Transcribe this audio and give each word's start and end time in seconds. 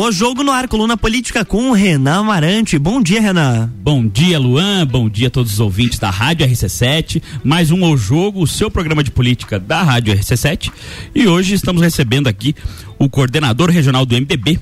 O 0.00 0.12
Jogo 0.12 0.44
no 0.44 0.52
Ar, 0.52 0.68
coluna 0.68 0.96
política 0.96 1.44
com 1.44 1.70
o 1.70 1.72
Renan 1.72 2.20
Amarante. 2.20 2.78
Bom 2.78 3.02
dia, 3.02 3.20
Renan. 3.20 3.68
Bom 3.82 4.06
dia, 4.06 4.38
Luan. 4.38 4.86
Bom 4.86 5.08
dia 5.08 5.26
a 5.26 5.30
todos 5.30 5.54
os 5.54 5.58
ouvintes 5.58 5.98
da 5.98 6.08
Rádio 6.08 6.46
RC7. 6.46 7.20
Mais 7.42 7.72
um 7.72 7.82
O 7.82 7.96
Jogo, 7.96 8.40
o 8.40 8.46
seu 8.46 8.70
programa 8.70 9.02
de 9.02 9.10
política 9.10 9.58
da 9.58 9.82
Rádio 9.82 10.14
RC7. 10.14 10.70
E 11.12 11.26
hoje 11.26 11.52
estamos 11.54 11.82
recebendo 11.82 12.28
aqui 12.28 12.54
o 12.96 13.08
coordenador 13.08 13.70
regional 13.70 14.06
do 14.06 14.14
MDB, 14.14 14.60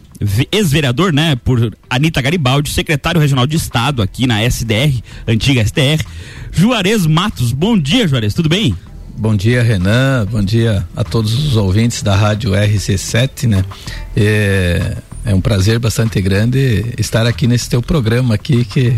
ex-vereador, 0.50 1.12
né, 1.12 1.37
por 1.37 1.71
Anita 1.91 2.23
Garibaldi, 2.23 2.71
secretário 2.71 3.21
regional 3.21 3.46
de 3.46 3.57
Estado 3.57 4.00
aqui 4.00 4.27
na 4.27 4.43
SDR, 4.43 5.03
antiga 5.29 5.61
SDR, 5.61 6.03
Juarez 6.50 7.05
Matos. 7.05 7.53
Bom 7.53 7.79
dia, 7.79 8.09
Juarez, 8.09 8.32
tudo 8.32 8.48
bem? 8.48 8.75
Bom 9.18 9.37
dia, 9.37 9.62
Renan. 9.62 10.27
Bom 10.30 10.43
dia 10.43 10.89
a 10.96 11.05
todos 11.05 11.34
os 11.34 11.57
ouvintes 11.57 12.03
da 12.03 12.16
Rádio 12.16 12.53
RC7, 12.53 13.46
né? 13.48 13.64
É, 14.16 14.96
é 15.27 15.34
um 15.34 15.40
prazer 15.40 15.80
bastante 15.80 16.22
grande 16.22 16.94
estar 16.96 17.26
aqui 17.26 17.48
nesse 17.48 17.68
teu 17.68 17.82
programa 17.82 18.34
aqui 18.34 18.64
que 18.64 18.96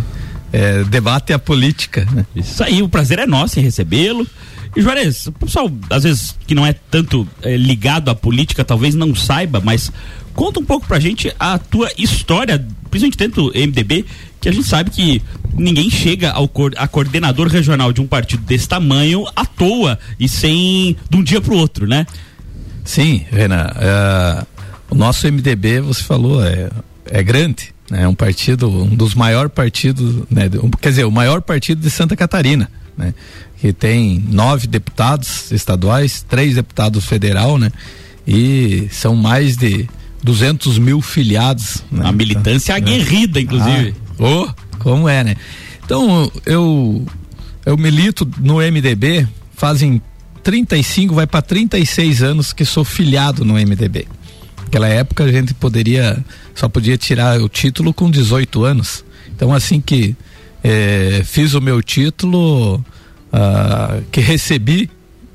é, 0.53 0.85
debate 0.85 1.33
a 1.33 1.39
política. 1.39 2.07
Né? 2.13 2.27
Isso 2.37 2.63
aí, 2.63 2.83
o 2.83 2.89
prazer 2.89 3.19
é 3.19 3.27
nosso 3.27 3.59
em 3.59 3.63
recebê-lo. 3.63 4.27
E 4.77 4.83
Juarez, 4.83 5.27
o 5.27 5.33
pessoal, 5.33 5.71
às 5.89 6.05
vezes, 6.05 6.37
que 6.47 6.55
não 6.55 6.67
é 6.67 6.75
tanto 6.75 7.27
é, 7.43 7.57
ligado 7.57 8.11
à 8.11 8.15
política, 8.15 8.63
talvez 8.63 8.95
não 8.95 9.15
saiba, 9.15 9.59
mas 9.65 9.91
conta 10.35 10.61
um 10.61 10.65
pouco 10.65 10.87
pra 10.87 11.01
gente 11.01 11.35
a 11.41 11.59
tua 11.59 11.91
história, 11.97 12.63
principalmente 12.91 13.19
dentro 13.19 13.45
do 13.45 13.59
MDB, 13.59 14.05
que 14.39 14.51
a 14.51 14.53
gente 14.53 14.69
sabe 14.69 14.91
que 14.91 15.23
ninguém 15.55 15.91
chega 15.91 16.31
ao 16.31 16.49
a 16.77 16.87
coordenador 16.87 17.49
regional 17.49 17.91
de 17.91 18.03
um 18.03 18.07
partido 18.07 18.43
desse 18.43 18.69
tamanho 18.69 19.25
à 19.35 19.47
toa 19.47 19.99
e 20.21 20.29
sem 20.29 20.95
de 21.09 21.17
um 21.17 21.23
dia 21.23 21.41
pro 21.41 21.57
outro, 21.57 21.87
né? 21.87 22.07
Sim, 22.85 23.25
Renan. 23.31 23.73
Uh 23.75 24.58
o 24.91 24.95
nosso 24.95 25.27
MDB, 25.27 25.81
você 25.81 26.03
falou, 26.03 26.45
é, 26.45 26.71
é 27.07 27.23
grande, 27.23 27.75
né? 27.91 28.03
É 28.03 28.09
um 28.09 28.15
partido, 28.15 28.69
um 28.69 28.95
dos 28.95 29.15
maiores 29.15 29.53
partidos, 29.53 30.23
né? 30.31 30.49
Quer 30.81 30.89
dizer, 30.91 31.05
o 31.05 31.11
maior 31.11 31.41
partido 31.41 31.81
de 31.81 31.91
Santa 31.91 32.17
Catarina, 32.17 32.71
né? 32.97 33.15
Que 33.61 33.73
tem 33.73 34.23
nove 34.29 34.67
deputados 34.67 35.51
estaduais, 35.51 36.25
três 36.29 36.55
deputados 36.55 37.05
federal, 37.05 37.59
né? 37.59 37.73
E 38.27 38.89
são 38.91 39.17
mais 39.17 39.57
de 39.57 39.89
200 40.23 40.79
mil 40.79 41.01
filiados. 41.01 41.83
Né? 41.91 42.03
A 42.05 42.13
militância 42.13 42.79
então, 42.79 42.93
aguerrida, 42.93 43.41
inclusive. 43.41 43.95
Ah, 44.21 44.25
oh, 44.25 44.49
como 44.79 45.09
é, 45.09 45.25
né? 45.25 45.37
Então, 45.85 46.31
eu, 46.45 47.07
eu 47.65 47.77
milito 47.77 48.29
no 48.39 48.57
MDB 48.57 49.27
fazem 49.57 50.03
35, 50.43 51.15
vai 51.15 51.27
para 51.27 51.43
36 51.43 52.23
anos 52.23 52.53
que 52.53 52.65
sou 52.65 52.85
filiado 52.85 53.45
no 53.45 53.55
MDB. 53.55 54.07
Naquela 54.69 54.89
época 54.89 55.25
a 55.25 55.33
gente 55.33 55.55
poderia, 55.55 56.23
só 56.55 56.69
podia 56.69 56.99
tirar 56.99 57.41
o 57.41 57.49
título 57.49 57.95
com 57.95 58.11
18 58.11 58.65
anos. 58.65 59.03
Então 59.35 59.51
assim 59.51 59.81
que 59.81 60.15
é, 60.63 61.23
fiz 61.25 61.55
o 61.55 61.61
meu 61.61 61.83
título, 61.83 62.77
uh, 62.77 64.05
que 64.13 64.21
recebi, 64.21 64.91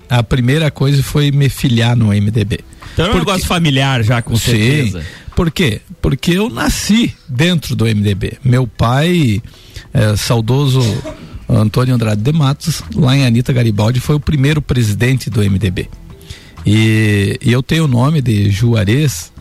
a 0.08 0.22
primeira 0.22 0.70
coisa 0.70 1.02
foi 1.02 1.32
me 1.32 1.50
filiar 1.50 1.96
no 1.96 2.10
MDB. 2.10 2.60
Então 2.94 3.08
é 3.08 3.10
um 3.10 3.18
negócio 3.18 3.48
familiar 3.48 4.04
já, 4.04 4.22
com 4.22 4.36
Sim. 4.36 4.52
certeza. 4.52 5.04
Por 5.36 5.50
quê? 5.50 5.82
Porque 6.00 6.34
eu 6.34 6.48
nasci 6.48 7.12
dentro 7.28 7.76
do 7.76 7.86
MDB. 7.86 8.38
Meu 8.44 8.68
pai, 8.68 9.42
é, 9.92 10.16
saudoso 10.16 10.80
Antônio 11.50 11.96
Andrade 11.96 12.22
de 12.22 12.32
Matos, 12.32 12.84
lá 12.94 13.18
em 13.18 13.26
Anitta 13.26 13.52
Garibaldi, 13.52 14.00
foi 14.00 14.16
o 14.16 14.20
primeiro 14.20 14.62
presidente 14.62 15.28
do 15.28 15.42
MDB. 15.42 15.90
E, 16.66 17.38
e 17.42 17.52
eu 17.52 17.62
tenho 17.62 17.86
o 17.86 17.88
nome 17.88 18.22
de 18.22 18.50
Juarez. 18.50 19.32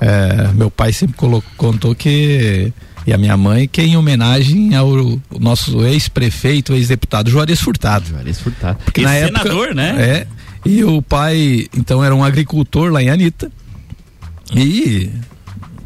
É, 0.00 0.48
meu 0.54 0.70
pai 0.70 0.92
sempre 0.92 1.16
colocou, 1.16 1.50
contou 1.56 1.94
que 1.94 2.72
e 3.08 3.12
a 3.12 3.16
minha 3.16 3.38
mãe 3.38 3.66
que 3.66 3.80
é 3.80 3.84
em 3.84 3.96
homenagem 3.96 4.74
ao 4.74 5.18
nosso 5.40 5.82
ex-prefeito, 5.82 6.74
ex-deputado 6.74 7.30
Juarez 7.30 7.58
Furtado. 7.58 8.06
Juarez 8.06 8.38
Furtado. 8.38 8.78
Porque 8.84 9.00
na 9.00 9.14
senador, 9.14 9.68
época, 9.68 9.74
né? 9.74 9.96
É. 9.98 10.26
E 10.62 10.84
o 10.84 11.00
pai, 11.00 11.66
então, 11.74 12.04
era 12.04 12.14
um 12.14 12.22
agricultor 12.22 12.92
lá 12.92 13.02
em 13.02 13.08
Anitta. 13.08 13.50
E 14.54 15.10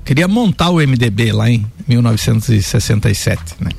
queria 0.04 0.26
montar 0.26 0.70
o 0.70 0.78
MDB 0.78 1.30
lá 1.30 1.48
em 1.48 1.64
1967, 1.86 3.40
né? 3.60 3.70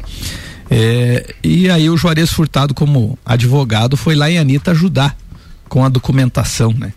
É, 0.70 1.36
e 1.44 1.70
aí 1.70 1.90
o 1.90 1.98
Juarez 1.98 2.32
Furtado, 2.32 2.74
como 2.74 3.20
advogado, 3.26 3.98
foi 3.98 4.16
lá 4.16 4.32
em 4.32 4.38
Anitta 4.38 4.72
ajudar 4.72 5.18
com 5.68 5.84
a 5.84 5.90
documentação, 5.90 6.72
né? 6.72 6.94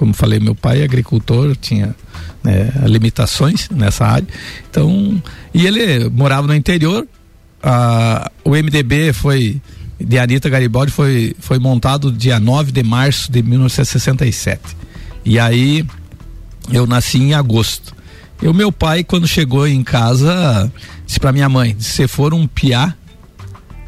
Como 0.00 0.14
falei, 0.14 0.40
meu 0.40 0.54
pai 0.54 0.80
é 0.80 0.84
agricultor, 0.84 1.54
tinha 1.54 1.94
né, 2.42 2.72
limitações 2.86 3.68
nessa 3.68 4.06
área. 4.06 4.26
Então, 4.70 5.22
e 5.52 5.66
ele 5.66 6.08
morava 6.08 6.46
no 6.46 6.54
interior. 6.54 7.06
A, 7.62 8.32
o 8.42 8.52
MDB 8.52 9.12
foi 9.12 9.60
de 10.00 10.18
Anitta 10.18 10.48
Garibaldi 10.48 10.90
foi, 10.90 11.36
foi 11.38 11.58
montado 11.58 12.10
dia 12.10 12.40
9 12.40 12.72
de 12.72 12.82
março 12.82 13.30
de 13.30 13.42
1967. 13.42 14.74
E 15.22 15.38
aí 15.38 15.84
eu 16.72 16.86
nasci 16.86 17.18
em 17.18 17.34
agosto. 17.34 17.94
E 18.40 18.48
o 18.48 18.54
meu 18.54 18.72
pai, 18.72 19.04
quando 19.04 19.28
chegou 19.28 19.68
em 19.68 19.84
casa, 19.84 20.72
disse 21.04 21.20
para 21.20 21.30
minha 21.30 21.50
mãe: 21.50 21.76
se 21.78 22.08
for 22.08 22.32
um 22.32 22.46
piá, 22.46 22.94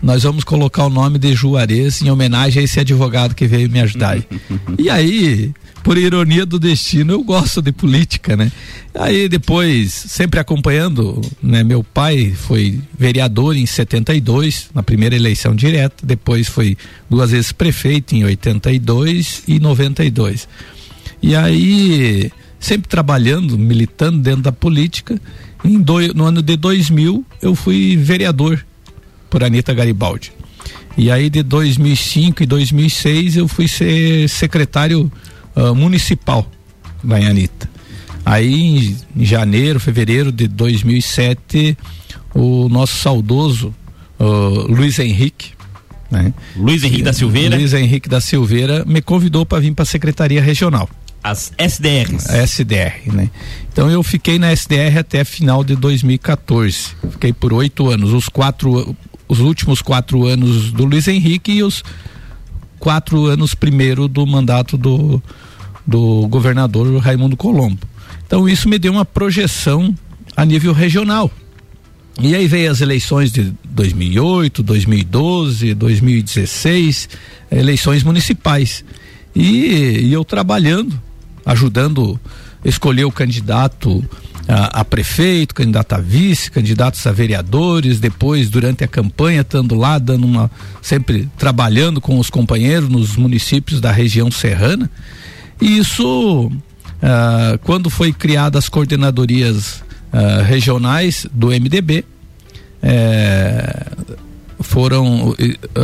nós 0.02 0.24
vamos 0.24 0.42
colocar 0.42 0.84
o 0.84 0.90
nome 0.90 1.18
de 1.18 1.32
Juarez 1.32 2.02
em 2.02 2.10
homenagem 2.10 2.60
a 2.60 2.64
esse 2.64 2.80
advogado 2.80 3.34
que 3.34 3.46
veio 3.46 3.70
me 3.70 3.80
ajudar. 3.80 4.18
e 4.78 4.90
aí 4.90 5.52
por 5.82 5.98
ironia 5.98 6.46
do 6.46 6.58
destino, 6.58 7.12
eu 7.12 7.24
gosto 7.24 7.60
de 7.60 7.72
política, 7.72 8.36
né? 8.36 8.52
Aí 8.94 9.28
depois, 9.28 9.92
sempre 9.92 10.38
acompanhando, 10.38 11.20
né? 11.42 11.64
Meu 11.64 11.82
pai 11.82 12.32
foi 12.36 12.80
vereador 12.96 13.56
em 13.56 13.66
72, 13.66 14.70
na 14.74 14.82
primeira 14.82 15.16
eleição 15.16 15.54
direta, 15.54 16.06
depois 16.06 16.48
foi 16.48 16.76
duas 17.10 17.32
vezes 17.32 17.52
prefeito 17.52 18.14
em 18.14 18.24
82 18.24 19.42
e 19.48 19.58
92. 19.58 20.48
E 21.20 21.34
aí, 21.34 22.30
sempre 22.60 22.88
trabalhando, 22.88 23.58
militando 23.58 24.18
dentro 24.18 24.42
da 24.42 24.52
política, 24.52 25.20
em 25.64 25.80
do, 25.80 26.00
no 26.14 26.24
ano 26.24 26.42
de 26.42 26.56
2000 26.56 27.24
eu 27.40 27.54
fui 27.54 27.96
vereador 27.96 28.64
por 29.32 29.42
Anitta 29.42 29.72
Garibaldi. 29.72 30.30
E 30.94 31.10
aí 31.10 31.30
de 31.30 31.42
2005 31.42 32.42
e 32.42 32.46
2006 32.46 33.38
eu 33.38 33.48
fui 33.48 33.66
ser 33.66 34.28
secretário 34.28 35.10
uh, 35.56 35.74
municipal 35.74 36.46
lá 37.02 37.18
em 37.18 37.26
Anitta. 37.26 37.68
Aí 38.26 38.52
em, 38.54 38.96
em, 39.16 39.24
janeiro, 39.24 39.80
fevereiro 39.80 40.30
de 40.30 40.46
2007, 40.46 41.78
o 42.34 42.68
nosso 42.68 42.98
saudoso 42.98 43.74
uh, 44.20 44.70
Luiz 44.70 44.98
Henrique, 44.98 45.52
né? 46.10 46.34
Luiz 46.54 46.84
Henrique 46.84 47.02
da 47.02 47.14
Silveira. 47.14 47.56
Luiz 47.56 47.72
Henrique 47.72 48.08
da 48.10 48.20
Silveira 48.20 48.84
me 48.84 49.00
convidou 49.00 49.46
para 49.46 49.60
vir 49.60 49.72
para 49.72 49.84
a 49.84 49.86
Secretaria 49.86 50.42
Regional. 50.42 50.88
As 51.24 51.52
SDRs. 51.56 52.28
SDR, 52.28 53.10
né? 53.12 53.30
Então 53.72 53.88
eu 53.88 54.02
fiquei 54.02 54.38
na 54.38 54.52
SDR 54.52 54.98
até 54.98 55.24
final 55.24 55.64
de 55.64 55.74
2014. 55.74 56.88
Fiquei 57.12 57.32
por 57.32 57.52
oito 57.52 57.88
anos. 57.88 58.12
Os 58.12 58.28
quatro, 58.28 58.94
os 59.32 59.40
últimos 59.40 59.80
quatro 59.80 60.26
anos 60.26 60.70
do 60.70 60.84
Luiz 60.84 61.08
Henrique 61.08 61.52
e 61.52 61.62
os 61.62 61.82
quatro 62.78 63.24
anos 63.24 63.54
primeiro 63.54 64.06
do 64.06 64.26
mandato 64.26 64.76
do, 64.76 65.22
do 65.86 66.28
governador 66.28 66.98
Raimundo 66.98 67.34
Colombo. 67.34 67.80
Então 68.26 68.46
isso 68.46 68.68
me 68.68 68.78
deu 68.78 68.92
uma 68.92 69.06
projeção 69.06 69.94
a 70.36 70.44
nível 70.44 70.74
regional. 70.74 71.30
E 72.20 72.34
aí 72.34 72.46
veio 72.46 72.70
as 72.70 72.82
eleições 72.82 73.32
de 73.32 73.54
2008, 73.64 74.62
2012, 74.62 75.72
2016, 75.72 77.08
eleições 77.50 78.02
municipais. 78.02 78.84
E, 79.34 80.08
e 80.08 80.12
eu 80.12 80.26
trabalhando, 80.26 81.00
ajudando 81.46 82.20
escolher 82.62 83.06
o 83.06 83.10
candidato 83.10 84.04
a, 84.48 84.80
a, 84.80 84.84
prefeito, 84.84 85.54
candidato 85.54 85.92
a 85.94 85.98
vice, 85.98 86.50
candidatos 86.50 87.06
a 87.06 87.12
vereadores, 87.12 88.00
depois 88.00 88.48
durante 88.50 88.82
a 88.84 88.88
campanha 88.88 89.42
estando 89.42 89.74
lá, 89.74 89.98
dando 89.98 90.24
uma 90.24 90.50
sempre 90.80 91.28
trabalhando 91.38 92.00
com 92.00 92.18
os 92.18 92.28
companheiros 92.28 92.88
nos 92.88 93.16
municípios 93.16 93.80
da 93.80 93.92
região 93.92 94.30
serrana. 94.30 94.90
E 95.60 95.78
isso 95.78 96.46
uh, 96.46 97.58
quando 97.62 97.88
foi 97.88 98.12
criadas 98.12 98.64
as 98.64 98.68
coordenadorias 98.68 99.82
uh, 100.12 100.42
regionais 100.44 101.26
do 101.32 101.48
MDB, 101.48 102.04
eh, 102.84 103.86
foram 104.58 105.30
uh, 105.30 105.36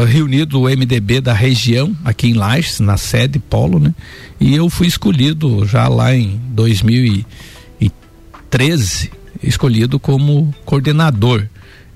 reunido 0.05 0.61
o 0.61 0.65
MDB 0.65 1.21
da 1.21 1.33
região 1.33 1.97
aqui 2.05 2.29
em 2.29 2.33
Lages, 2.33 2.81
na 2.81 2.97
sede 2.97 3.39
Polo, 3.39 3.79
né? 3.79 3.95
E 4.41 4.55
eu 4.55 4.69
fui 4.69 4.87
escolhido 4.87 5.65
já 5.67 5.87
lá 5.89 6.15
em 6.15 6.41
2000 6.51 7.25
13 8.51 9.11
escolhido 9.43 9.99
como 9.99 10.55
coordenador. 10.65 11.47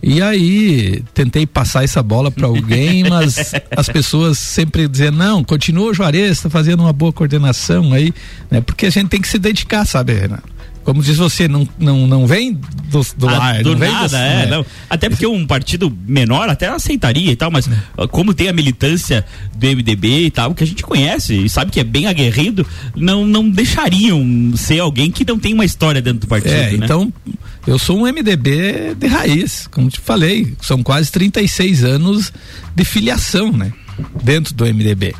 E 0.03 0.21
aí 0.21 1.03
tentei 1.15 1.47
passar 1.47 1.85
essa 1.85 2.03
bola 2.03 2.31
para 2.31 2.47
alguém, 2.47 3.05
mas 3.09 3.53
as 3.77 3.89
pessoas 3.89 4.39
sempre 4.39 4.89
dizendo 4.89 5.19
não, 5.19 5.45
continua 5.45 5.91
o 5.91 5.95
Juarez, 5.95 6.33
está 6.33 6.51
fazendo 6.51 6.81
uma 6.81 6.93
boa 6.93 7.13
coordenação 7.13 7.93
aí, 7.93 8.13
né? 8.51 8.61
Porque 8.61 8.87
a 8.87 8.91
gente 8.91 9.09
tem 9.09 9.21
que 9.21 9.29
se 9.29 9.39
dedicar, 9.39 9.85
sabe, 9.87 10.13
Renato? 10.15 10.52
Como 10.85 11.03
diz 11.03 11.17
você, 11.17 11.47
não, 11.47 11.67
não, 11.79 12.07
não 12.07 12.27
vem 12.27 12.53
do, 12.53 13.01
do 13.17 13.29
ah, 13.29 13.39
ar. 13.39 13.63
Do 13.63 13.77
não 13.77 13.91
nada, 13.91 14.09
vem 14.09 14.43
é, 14.43 14.47
não. 14.47 14.67
Até 14.91 15.09
porque 15.09 15.27
um 15.27 15.47
partido 15.47 15.97
menor 16.07 16.49
até 16.49 16.69
aceitaria 16.69 17.31
e 17.31 17.37
tal, 17.37 17.51
mas 17.51 17.69
é. 17.69 18.07
como 18.09 18.35
tem 18.35 18.49
a 18.49 18.53
militância 18.53 19.25
do 19.55 19.67
MDB 19.67 20.27
e 20.27 20.31
tal, 20.31 20.55
que 20.55 20.65
a 20.65 20.67
gente 20.67 20.83
conhece 20.83 21.45
e 21.45 21.49
sabe 21.49 21.71
que 21.71 21.81
é 21.81 21.85
bem 21.85 22.07
aguerrido, 22.07 22.67
não, 22.97 23.25
não 23.25 23.49
deixariam 23.49 24.53
ser 24.57 24.81
alguém 24.81 25.11
que 25.11 25.25
não 25.25 25.39
tem 25.39 25.55
uma 25.55 25.65
história 25.65 26.03
dentro 26.03 26.21
do 26.21 26.27
partido. 26.27 26.53
É, 26.53 26.73
né? 26.73 26.85
então, 26.85 27.13
eu 27.67 27.79
sou 27.79 27.99
um 27.99 28.07
MDB 28.07 28.95
de 28.97 29.07
raiz, 29.07 29.69
como 29.69 29.89
te 29.89 30.01
falei, 30.01 30.55
são 30.61 30.83
quase 30.83 31.11
36 31.13 31.85
anos 31.85 32.33
de 32.75 32.85
filiação, 32.85 33.53
né? 33.53 33.73
Dentro 34.23 34.55
do 34.55 34.65
MDB. 34.65 35.15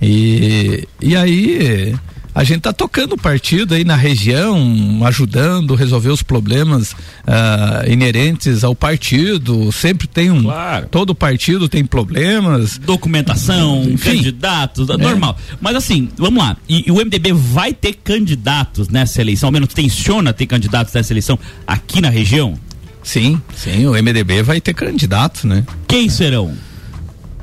E, 0.00 0.88
e 1.00 1.14
aí 1.14 1.94
a 2.34 2.44
gente 2.44 2.58
está 2.58 2.72
tocando 2.72 3.12
o 3.12 3.18
partido 3.18 3.74
aí 3.74 3.84
na 3.84 3.96
região, 3.96 5.00
ajudando 5.04 5.74
a 5.74 5.76
resolver 5.76 6.08
os 6.08 6.22
problemas 6.22 6.92
uh, 6.92 7.90
inerentes 7.90 8.64
ao 8.64 8.74
partido. 8.74 9.70
Sempre 9.70 10.06
tem 10.06 10.30
um. 10.30 10.42
Claro. 10.42 10.88
Todo 10.90 11.14
partido 11.14 11.68
tem 11.68 11.84
problemas. 11.84 12.78
Documentação, 12.78 13.82
Enfim, 13.84 14.16
candidatos, 14.16 14.88
é. 14.88 14.96
normal. 14.96 15.36
Mas 15.60 15.76
assim, 15.76 16.08
vamos 16.16 16.42
lá. 16.42 16.56
E, 16.68 16.88
e, 16.88 16.90
o 16.90 16.96
MDB 16.96 17.32
vai 17.32 17.74
ter 17.74 17.94
candidatos 17.94 18.88
nessa 18.88 19.20
eleição? 19.20 19.48
Ao 19.48 19.52
menos 19.52 19.74
tenciona 19.74 20.32
ter 20.32 20.46
candidatos 20.46 20.94
nessa 20.94 21.12
eleição 21.12 21.38
aqui 21.66 22.00
na 22.00 22.08
região? 22.08 22.58
Sim, 23.02 23.40
sim, 23.54 23.86
o 23.86 23.92
MDB 23.92 24.42
vai 24.42 24.60
ter 24.60 24.74
candidatos, 24.74 25.44
né? 25.44 25.64
Quem 25.88 26.08
serão? 26.08 26.54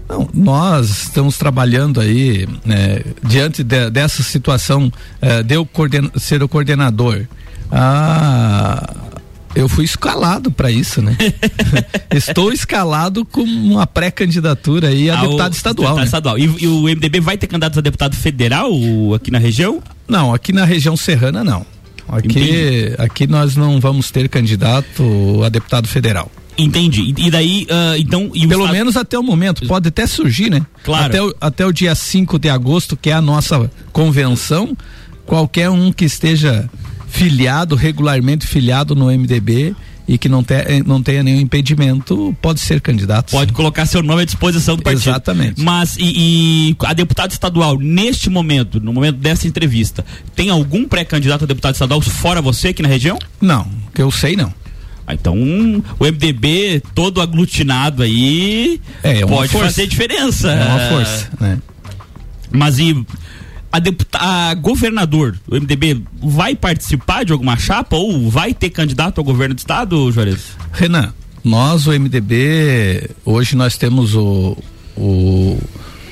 Não, 0.09 0.27
nós 0.33 0.89
estamos 1.03 1.37
trabalhando 1.37 2.01
aí 2.01 2.47
né, 2.65 3.01
diante 3.23 3.63
de, 3.63 3.91
dessa 3.91 4.23
situação 4.23 4.91
eh, 5.21 5.43
de 5.43 5.53
eu 5.53 5.65
coorden 5.67 6.09
ser 6.17 6.41
o 6.41 6.49
coordenador. 6.49 7.27
Ah, 7.71 8.95
eu 9.55 9.69
fui 9.69 9.85
escalado 9.85 10.51
para 10.51 10.71
isso, 10.71 10.99
né? 10.99 11.15
Estou 12.11 12.51
escalado 12.51 13.23
com 13.23 13.41
uma 13.43 13.85
pré-candidatura 13.85 14.87
aí 14.87 15.11
a 15.11 15.19
ah, 15.19 15.21
deputado 15.21 15.53
estadual. 15.53 15.95
Deputado 15.95 15.99
né? 15.99 16.05
estadual. 16.05 16.39
E, 16.39 16.63
e, 16.63 16.67
o 16.67 16.83
MDB 16.83 17.19
vai 17.19 17.37
ter 17.37 17.45
candidatos 17.45 17.77
a 17.77 17.81
deputado 17.81 18.15
federal 18.15 18.71
aqui 19.13 19.29
na 19.29 19.37
região? 19.37 19.81
Não, 20.07 20.33
aqui 20.33 20.51
na 20.51 20.65
região 20.65 20.97
serrana 20.97 21.43
não. 21.43 21.63
Aqui, 22.07 22.95
aqui 22.97 23.27
nós 23.27 23.55
não 23.55 23.79
vamos 23.79 24.09
ter 24.09 24.27
candidato 24.27 25.43
a 25.45 25.49
deputado 25.49 25.87
federal. 25.87 26.31
Entendi. 26.59 27.13
E 27.17 27.31
daí, 27.31 27.65
uh, 27.69 27.97
então. 27.97 28.29
E 28.33 28.47
Pelo 28.47 28.67
menos 28.67 28.97
até 28.97 29.17
o 29.17 29.23
momento. 29.23 29.65
Pode 29.67 29.87
até 29.87 30.05
surgir, 30.05 30.49
né? 30.49 30.65
Claro. 30.83 31.05
Até 31.05 31.23
o, 31.23 31.35
até 31.39 31.65
o 31.65 31.71
dia 31.71 31.95
5 31.95 32.37
de 32.37 32.49
agosto, 32.49 32.97
que 32.97 33.09
é 33.09 33.13
a 33.13 33.21
nossa 33.21 33.71
convenção, 33.91 34.75
qualquer 35.25 35.69
um 35.69 35.91
que 35.91 36.05
esteja 36.05 36.69
filiado, 37.07 37.75
regularmente 37.75 38.45
filiado 38.45 38.95
no 38.95 39.05
MDB 39.05 39.75
e 40.09 40.17
que 40.17 40.27
não, 40.27 40.43
te, 40.43 40.55
eh, 40.55 40.81
não 40.83 41.03
tenha 41.03 41.21
nenhum 41.21 41.39
impedimento, 41.39 42.35
pode 42.41 42.59
ser 42.59 42.81
candidato. 42.81 43.29
Pode 43.29 43.51
sim. 43.51 43.55
colocar 43.55 43.85
seu 43.85 44.01
nome 44.01 44.23
à 44.23 44.25
disposição 44.25 44.75
do 44.75 44.81
partido. 44.81 45.07
Exatamente. 45.07 45.61
Mas 45.61 45.97
e, 45.97 46.71
e 46.71 46.75
a 46.83 46.93
deputada 46.93 47.31
estadual, 47.31 47.77
neste 47.77 48.27
momento, 48.27 48.79
no 48.79 48.91
momento 48.91 49.17
dessa 49.17 49.47
entrevista, 49.47 50.03
tem 50.35 50.49
algum 50.49 50.87
pré-candidato 50.87 51.43
a 51.43 51.47
deputado 51.47 51.75
estadual 51.75 52.01
fora 52.01 52.41
você 52.41 52.69
aqui 52.69 52.81
na 52.81 52.89
região? 52.89 53.19
Não, 53.39 53.67
que 53.93 54.01
eu 54.01 54.09
sei 54.09 54.35
não. 54.35 54.51
Ah, 55.09 55.15
então 55.15 55.35
o 55.35 56.05
MDB 56.05 56.83
todo 56.93 57.19
aglutinado 57.19 58.03
aí 58.03 58.79
é, 59.01 59.21
é 59.21 59.25
pode 59.25 59.51
força. 59.51 59.69
fazer 59.69 59.87
diferença. 59.87 60.51
É 60.51 60.65
uma 60.65 60.79
força, 60.89 61.29
né? 61.39 61.59
Mas 62.51 62.77
e 62.77 63.03
a, 63.71 63.79
deputada, 63.79 64.53
governador, 64.53 65.35
o 65.47 65.55
MDB 65.55 66.03
vai 66.21 66.55
participar 66.55 67.25
de 67.25 67.31
alguma 67.31 67.57
chapa 67.57 67.95
ou 67.95 68.29
vai 68.29 68.53
ter 68.53 68.69
candidato 68.69 69.17
ao 69.17 69.23
governo 69.23 69.55
do 69.55 69.57
estado, 69.57 70.11
Juarez? 70.11 70.55
Renan, 70.71 71.11
nós 71.43 71.87
o 71.87 71.91
MDB 71.91 73.09
hoje 73.25 73.55
nós 73.55 73.77
temos 73.77 74.13
o, 74.13 74.55
o, 74.95 75.57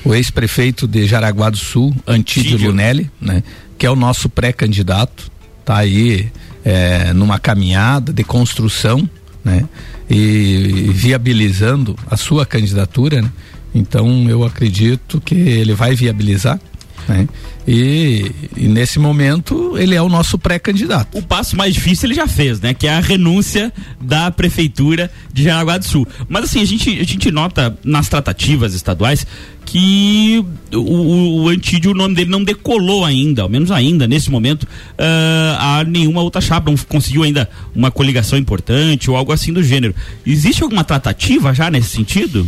o 0.03 0.15
ex-prefeito 0.15 0.87
de 0.87 1.05
Jaraguá 1.05 1.51
do 1.51 1.57
Sul, 1.57 1.95
Antídio 2.07 2.57
Lunelli, 2.57 3.11
né? 3.21 3.43
Que 3.77 3.85
é 3.85 3.91
o 3.91 3.95
nosso 3.95 4.27
pré-candidato, 4.27 5.31
tá 5.63 5.77
aí 5.77 6.31
é, 6.67 7.13
numa 7.13 7.39
caminhada 7.39 8.11
de 8.11 8.25
construção, 8.25 9.09
né? 9.43 9.63
E 10.09 10.89
viabilizando 10.93 11.95
a 12.11 12.17
sua 12.17 12.45
candidatura, 12.45 13.21
né? 13.21 13.31
Então 13.73 14.29
eu 14.29 14.43
acredito 14.43 15.21
que 15.21 15.33
ele 15.33 15.73
vai 15.73 15.95
viabilizar, 15.95 16.59
né? 17.07 17.27
E, 17.67 18.31
e, 18.55 18.67
nesse 18.67 18.97
momento 18.97 19.77
ele 19.77 19.93
é 19.93 20.01
o 20.01 20.07
nosso 20.07 20.37
pré-candidato. 20.37 21.17
O 21.17 21.21
passo 21.21 21.57
mais 21.57 21.73
difícil 21.73 22.07
ele 22.07 22.15
já 22.15 22.27
fez, 22.27 22.61
né? 22.61 22.73
Que 22.73 22.87
é 22.87 22.93
a 22.93 23.01
renúncia 23.01 23.73
da 23.99 24.31
prefeitura 24.31 25.11
de 25.33 25.43
Jaraguá 25.43 25.77
do 25.77 25.85
Sul. 25.85 26.07
Mas 26.29 26.45
assim, 26.45 26.61
a 26.61 26.65
gente, 26.65 26.89
a 26.97 27.03
gente 27.03 27.29
nota 27.29 27.77
nas 27.83 28.07
tratativas 28.07 28.73
estaduais 28.73 29.27
que 29.65 30.45
o, 30.73 30.77
o, 30.77 31.43
o 31.43 31.49
Antídio, 31.49 31.91
o 31.91 31.93
nome 31.93 32.15
dele 32.15 32.29
não 32.29 32.41
decolou 32.41 33.03
ainda, 33.03 33.41
ao 33.41 33.49
menos 33.49 33.69
ainda, 33.69 34.07
nesse 34.07 34.31
momento, 34.31 34.63
uh, 34.63 35.57
a 35.59 35.83
nenhuma 35.85 36.21
outra 36.21 36.39
chapa, 36.39 36.71
não 36.71 36.77
conseguiu 36.77 37.23
ainda 37.23 37.49
uma 37.75 37.91
coligação 37.91 38.39
importante 38.39 39.11
ou 39.11 39.17
algo 39.17 39.33
assim 39.33 39.51
do 39.51 39.61
gênero. 39.61 39.93
Existe 40.25 40.63
alguma 40.63 40.85
tratativa 40.85 41.53
já 41.53 41.69
nesse 41.69 41.89
sentido? 41.89 42.47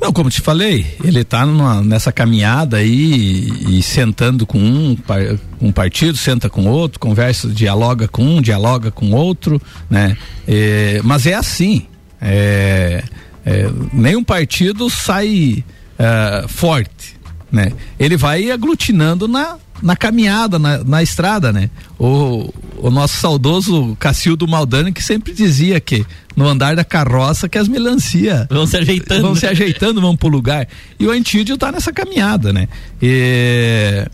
Não, 0.00 0.12
como 0.12 0.28
te 0.28 0.40
falei, 0.40 0.86
ele 1.02 1.20
está 1.20 1.46
nessa 1.82 2.12
caminhada 2.12 2.76
aí 2.76 3.48
e, 3.68 3.82
sentando 3.82 4.46
com 4.46 4.58
um, 4.58 4.96
um 5.60 5.72
partido, 5.72 6.18
senta 6.18 6.50
com 6.50 6.66
outro, 6.66 7.00
conversa, 7.00 7.48
dialoga 7.48 8.06
com 8.06 8.22
um, 8.22 8.42
dialoga 8.42 8.90
com 8.90 9.12
outro, 9.12 9.60
né? 9.88 10.16
É, 10.46 11.00
mas 11.02 11.26
é 11.26 11.34
assim, 11.34 11.86
é, 12.20 13.02
é, 13.44 13.70
nenhum 13.92 14.22
partido 14.22 14.90
sai 14.90 15.64
é, 15.98 16.44
forte, 16.46 17.16
né? 17.50 17.72
Ele 17.98 18.16
vai 18.16 18.50
aglutinando 18.50 19.26
na, 19.26 19.56
na 19.82 19.96
caminhada, 19.96 20.58
na, 20.58 20.84
na 20.84 21.02
estrada, 21.02 21.52
né? 21.52 21.70
O, 21.98 22.52
o 22.78 22.90
nosso 22.90 23.16
saudoso 23.16 23.96
Cacildo 23.98 24.46
Maldani 24.46 24.92
que 24.92 25.02
sempre 25.02 25.32
dizia 25.32 25.80
que 25.80 26.04
no 26.36 26.46
andar 26.46 26.76
da 26.76 26.84
carroça 26.84 27.48
que 27.48 27.58
as 27.58 27.68
melancia 27.68 28.46
vão 28.50 28.66
se 28.66 28.76
ajeitando, 28.76 29.22
vão 29.22 29.34
se 29.34 29.46
ajeitando, 29.46 30.00
vão 30.00 30.16
pro 30.16 30.28
lugar. 30.28 30.68
E 30.98 31.06
o 31.06 31.10
Antídio 31.10 31.54
está 31.54 31.72
nessa 31.72 31.92
caminhada, 31.92 32.52
né? 32.52 32.68
E 33.00 34.06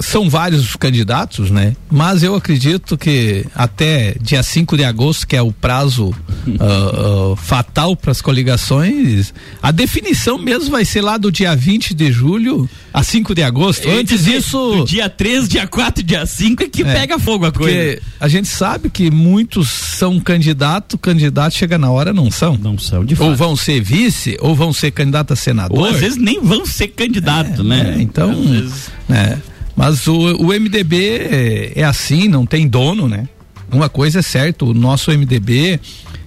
são 0.00 0.30
vários 0.30 0.64
os 0.64 0.76
candidatos, 0.76 1.50
né? 1.50 1.74
Mas 1.90 2.22
eu 2.22 2.34
acredito 2.34 2.96
que 2.96 3.44
até 3.54 4.14
dia 4.20 4.42
5 4.42 4.76
de 4.76 4.84
agosto, 4.84 5.26
que 5.26 5.36
é 5.36 5.42
o 5.42 5.52
prazo 5.52 6.08
uh, 6.08 7.32
uh, 7.32 7.36
fatal 7.36 7.96
para 7.96 8.12
as 8.12 8.22
coligações, 8.22 9.34
a 9.62 9.70
definição 9.70 10.38
mesmo 10.38 10.70
vai 10.70 10.84
ser 10.84 11.02
lá 11.02 11.18
do 11.18 11.30
dia 11.30 11.54
20 11.54 11.94
de 11.94 12.12
julho 12.12 12.68
a 12.98 13.02
5 13.02 13.32
de 13.32 13.42
agosto. 13.44 13.88
Antes 13.88 14.24
disso. 14.24 14.84
dia 14.84 15.08
3, 15.08 15.48
dia 15.48 15.66
4, 15.68 16.02
dia 16.02 16.26
5 16.26 16.64
é 16.64 16.68
que 16.68 16.82
é, 16.82 16.92
pega 16.92 17.18
fogo 17.18 17.46
a 17.46 17.52
coisa. 17.52 17.76
Porque 17.76 18.02
a 18.18 18.26
gente 18.26 18.48
sabe 18.48 18.90
que 18.90 19.08
muitos 19.08 19.68
são 19.68 20.18
candidato, 20.18 20.98
candidato 20.98 21.54
chega 21.54 21.78
na 21.78 21.90
hora, 21.90 22.12
não 22.12 22.28
são. 22.28 22.56
Não 22.56 22.76
são, 22.76 23.04
de 23.04 23.14
fato. 23.14 23.30
Ou 23.30 23.36
vão 23.36 23.54
ser 23.54 23.80
vice, 23.80 24.36
ou 24.40 24.54
vão 24.54 24.72
ser 24.72 24.90
candidato 24.90 25.32
a 25.32 25.36
senador. 25.36 25.78
Ou 25.78 25.84
às 25.84 26.00
vezes 26.00 26.18
nem 26.18 26.40
vão 26.40 26.66
ser 26.66 26.88
candidato, 26.88 27.60
é, 27.60 27.64
né? 27.64 27.94
É, 27.96 28.02
então. 28.02 28.34
Vezes... 28.34 28.90
né? 29.08 29.40
Mas 29.76 30.08
o, 30.08 30.16
o 30.36 30.46
MDB 30.48 30.96
é, 30.96 31.72
é 31.76 31.84
assim, 31.84 32.26
não 32.26 32.44
tem 32.44 32.66
dono, 32.66 33.08
né? 33.08 33.28
Uma 33.70 33.88
coisa 33.88 34.18
é 34.18 34.22
certa, 34.22 34.64
o 34.64 34.74
nosso 34.74 35.12
MDB, 35.12 35.78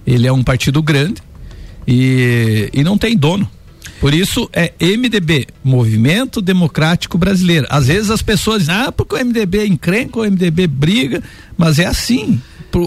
ele 0.08 0.26
é 0.26 0.32
um 0.32 0.42
partido 0.42 0.82
grande 0.82 1.22
e, 1.86 2.70
e 2.74 2.82
não 2.82 2.98
tem 2.98 3.18
dono. 3.18 3.50
Por 4.02 4.16
isso 4.16 4.50
é 4.52 4.74
MDB, 4.80 5.46
Movimento 5.64 6.42
Democrático 6.42 7.20
Brasileiro. 7.20 7.68
Às 7.70 7.86
vezes 7.86 8.10
as 8.10 8.24
pessoas 8.24 8.64
dizem, 8.64 8.74
ah, 8.74 8.92
porque 8.92 9.14
o 9.14 9.24
MDB 9.24 9.60
é 9.60 9.68
encrenca, 9.68 10.20
o 10.20 10.24
MDB 10.24 10.66
briga, 10.66 11.22
mas 11.56 11.78
é 11.78 11.86
assim. 11.86 12.42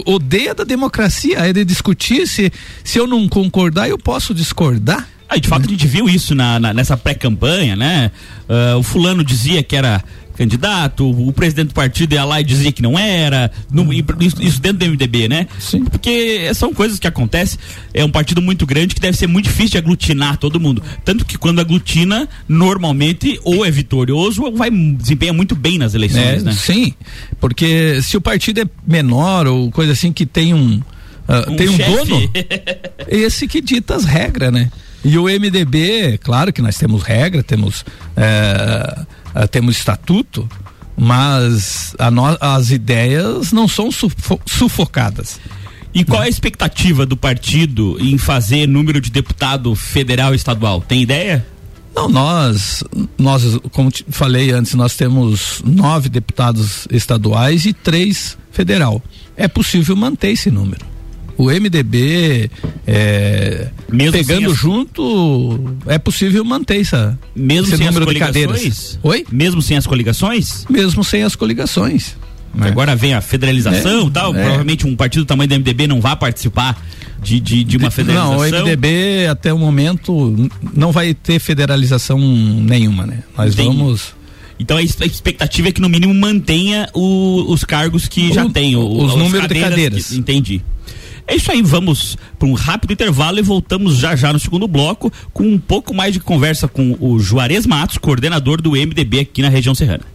Odeia 0.05 0.53
da 0.53 0.65
democracia, 0.65 1.37
é 1.37 1.53
de 1.53 1.63
discutir, 1.63 2.27
se, 2.27 2.51
se 2.83 2.99
eu 2.99 3.07
não 3.07 3.29
concordar, 3.29 3.87
eu 3.87 3.97
posso 3.97 4.33
discordar. 4.33 5.07
Ah, 5.29 5.37
de 5.37 5.47
fato 5.47 5.65
a 5.65 5.69
gente 5.69 5.87
viu 5.87 6.09
isso 6.09 6.35
na, 6.35 6.59
na 6.59 6.73
nessa 6.73 6.97
pré-campanha, 6.97 7.77
né? 7.77 8.11
Uh, 8.49 8.77
o 8.77 8.83
fulano 8.83 9.23
dizia 9.23 9.63
que 9.63 9.75
era 9.75 10.03
candidato, 10.35 11.09
o 11.09 11.31
presidente 11.31 11.69
do 11.69 11.73
partido 11.73 12.13
ia 12.13 12.23
lá 12.23 12.41
e 12.41 12.43
dizia 12.43 12.71
que 12.71 12.81
não 12.81 12.97
era, 12.99 13.51
no, 13.71 13.91
isso 13.93 14.59
dentro 14.59 14.79
do 14.79 14.85
MDB, 14.85 15.27
né? 15.27 15.47
Sim. 15.59 15.85
Porque 15.85 16.53
são 16.53 16.73
coisas 16.73 16.99
que 16.99 17.07
acontecem, 17.07 17.57
é 17.93 18.03
um 18.03 18.11
partido 18.11 18.41
muito 18.41 18.65
grande 18.65 18.93
que 18.93 19.01
deve 19.01 19.17
ser 19.17 19.27
muito 19.27 19.45
difícil 19.45 19.71
de 19.71 19.77
aglutinar 19.77 20.37
todo 20.37 20.59
mundo. 20.59 20.83
Tanto 21.03 21.25
que 21.25 21.37
quando 21.37 21.59
aglutina, 21.59 22.27
normalmente 22.47 23.39
ou 23.43 23.65
é 23.65 23.71
vitorioso 23.71 24.43
ou 24.43 24.55
vai 24.55 24.69
desempenha 24.69 25.33
muito 25.33 25.55
bem 25.55 25.77
nas 25.77 25.93
eleições, 25.93 26.41
é, 26.41 26.45
né? 26.45 26.51
Sim, 26.51 26.93
porque 27.39 28.01
se 28.01 28.17
o 28.17 28.21
partido 28.21 28.61
é 28.61 28.65
menor 28.85 29.47
ou 29.47 29.71
coisa 29.71 29.93
assim 29.93 30.11
que 30.11 30.25
tem 30.25 30.53
um, 30.53 30.77
uh, 30.77 31.51
um 31.51 31.55
tem 31.55 31.69
um 31.69 31.77
chefe. 31.77 31.91
dono, 31.91 32.31
esse 33.07 33.47
que 33.47 33.61
dita 33.61 33.95
as 33.95 34.03
regras, 34.03 34.51
né? 34.51 34.69
E 35.03 35.19
o 35.19 35.25
MDB, 35.25 36.17
claro 36.17 36.51
que 36.51 36.63
nós 36.63 36.77
temos 36.77 37.03
regra, 37.03 37.43
temos 37.43 37.85
uh, 39.35 39.47
temos 39.47 39.77
estatuto, 39.77 40.49
mas 40.97 41.93
no, 42.11 42.23
as 42.39 42.71
ideias 42.71 43.51
não 43.51 43.67
são 43.67 43.91
sufo 43.91 44.39
sufocadas. 44.45 45.39
E 45.93 46.03
qual 46.03 46.21
é 46.23 46.25
a 46.25 46.29
expectativa 46.29 47.05
do 47.05 47.15
partido 47.15 47.97
em 48.01 48.17
fazer 48.17 48.67
número 48.67 48.99
de 48.99 49.09
deputado 49.09 49.73
federal 49.75 50.33
e 50.33 50.35
estadual? 50.35 50.81
Tem 50.81 51.01
ideia? 51.01 51.45
Não, 51.95 52.09
nós, 52.09 52.83
nós, 53.17 53.57
como 53.71 53.89
falei 54.09 54.51
antes, 54.51 54.73
nós 54.73 54.97
temos 54.97 55.61
nove 55.63 56.09
deputados 56.09 56.85
estaduais 56.91 57.65
e 57.65 57.71
três 57.71 58.37
federal. 58.51 59.01
É 59.37 59.47
possível 59.47 59.95
manter 59.95 60.31
esse 60.31 60.51
número. 60.51 60.85
O 61.37 61.45
MDB 61.45 62.49
é, 62.87 63.69
pegando 64.11 64.51
as... 64.51 64.57
junto 64.57 65.75
é 65.85 65.97
possível 65.97 66.43
manter 66.45 66.79
essa, 66.79 67.17
Mesmo 67.35 67.73
esse 67.73 67.83
número 67.83 68.05
de 68.05 68.19
cadeiras. 68.19 68.99
Oi? 69.03 69.25
Mesmo 69.31 69.61
sem 69.61 69.75
as 69.75 69.85
coligações? 69.85 70.65
Mesmo 70.69 71.03
sem 71.03 71.23
as 71.23 71.35
coligações. 71.35 72.15
É. 72.61 72.67
Agora 72.67 72.95
vem 72.95 73.13
a 73.13 73.21
federalização 73.21 74.07
é, 74.07 74.09
tal. 74.11 74.35
É. 74.35 74.41
Provavelmente 74.41 74.87
um 74.87 74.95
partido 74.95 75.23
do 75.23 75.27
tamanho 75.27 75.49
do 75.49 75.55
MDB 75.55 75.87
não 75.87 75.99
vai 75.99 76.15
participar 76.15 76.81
de, 77.21 77.39
de, 77.39 77.63
de 77.63 77.77
uma 77.77 77.91
federalização. 77.91 78.49
Não, 78.49 78.61
o 78.61 78.63
MDB 78.63 79.27
até 79.29 79.53
o 79.53 79.57
momento 79.57 80.49
não 80.73 80.91
vai 80.91 81.13
ter 81.13 81.39
federalização 81.39 82.17
nenhuma, 82.19 83.05
né? 83.05 83.23
Nós 83.37 83.53
Entendi. 83.53 83.67
vamos. 83.67 84.13
Então 84.57 84.77
a 84.77 84.81
expectativa 84.81 85.67
é 85.67 85.71
que 85.71 85.81
no 85.81 85.89
mínimo 85.89 86.13
mantenha 86.13 86.87
o, 86.93 87.51
os 87.51 87.65
cargos 87.65 88.07
que 88.07 88.29
o, 88.29 88.33
já 88.33 88.49
tem, 88.49 88.75
o, 88.75 89.03
os, 89.03 89.13
os 89.13 89.19
números 89.19 89.49
de 89.49 89.59
cadeiras. 89.59 90.07
Que, 90.07 90.17
entendi. 90.17 90.61
É 91.27 91.35
isso 91.35 91.51
aí, 91.51 91.61
vamos 91.61 92.17
para 92.37 92.47
um 92.47 92.53
rápido 92.53 92.93
intervalo 92.93 93.39
e 93.39 93.41
voltamos 93.41 93.97
já 93.97 94.15
já 94.15 94.31
no 94.31 94.39
segundo 94.39 94.67
bloco 94.67 95.11
com 95.33 95.43
um 95.43 95.57
pouco 95.57 95.93
mais 95.93 96.13
de 96.13 96.19
conversa 96.19 96.67
com 96.67 96.95
o 96.99 97.19
Juarez 97.19 97.65
Matos, 97.65 97.97
coordenador 97.97 98.61
do 98.61 98.71
MDB 98.71 99.21
aqui 99.21 99.41
na 99.41 99.49
região 99.49 99.73
serrana. 99.73 100.14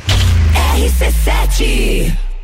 RC7 0.81 2.30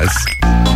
Yes. 0.00 0.59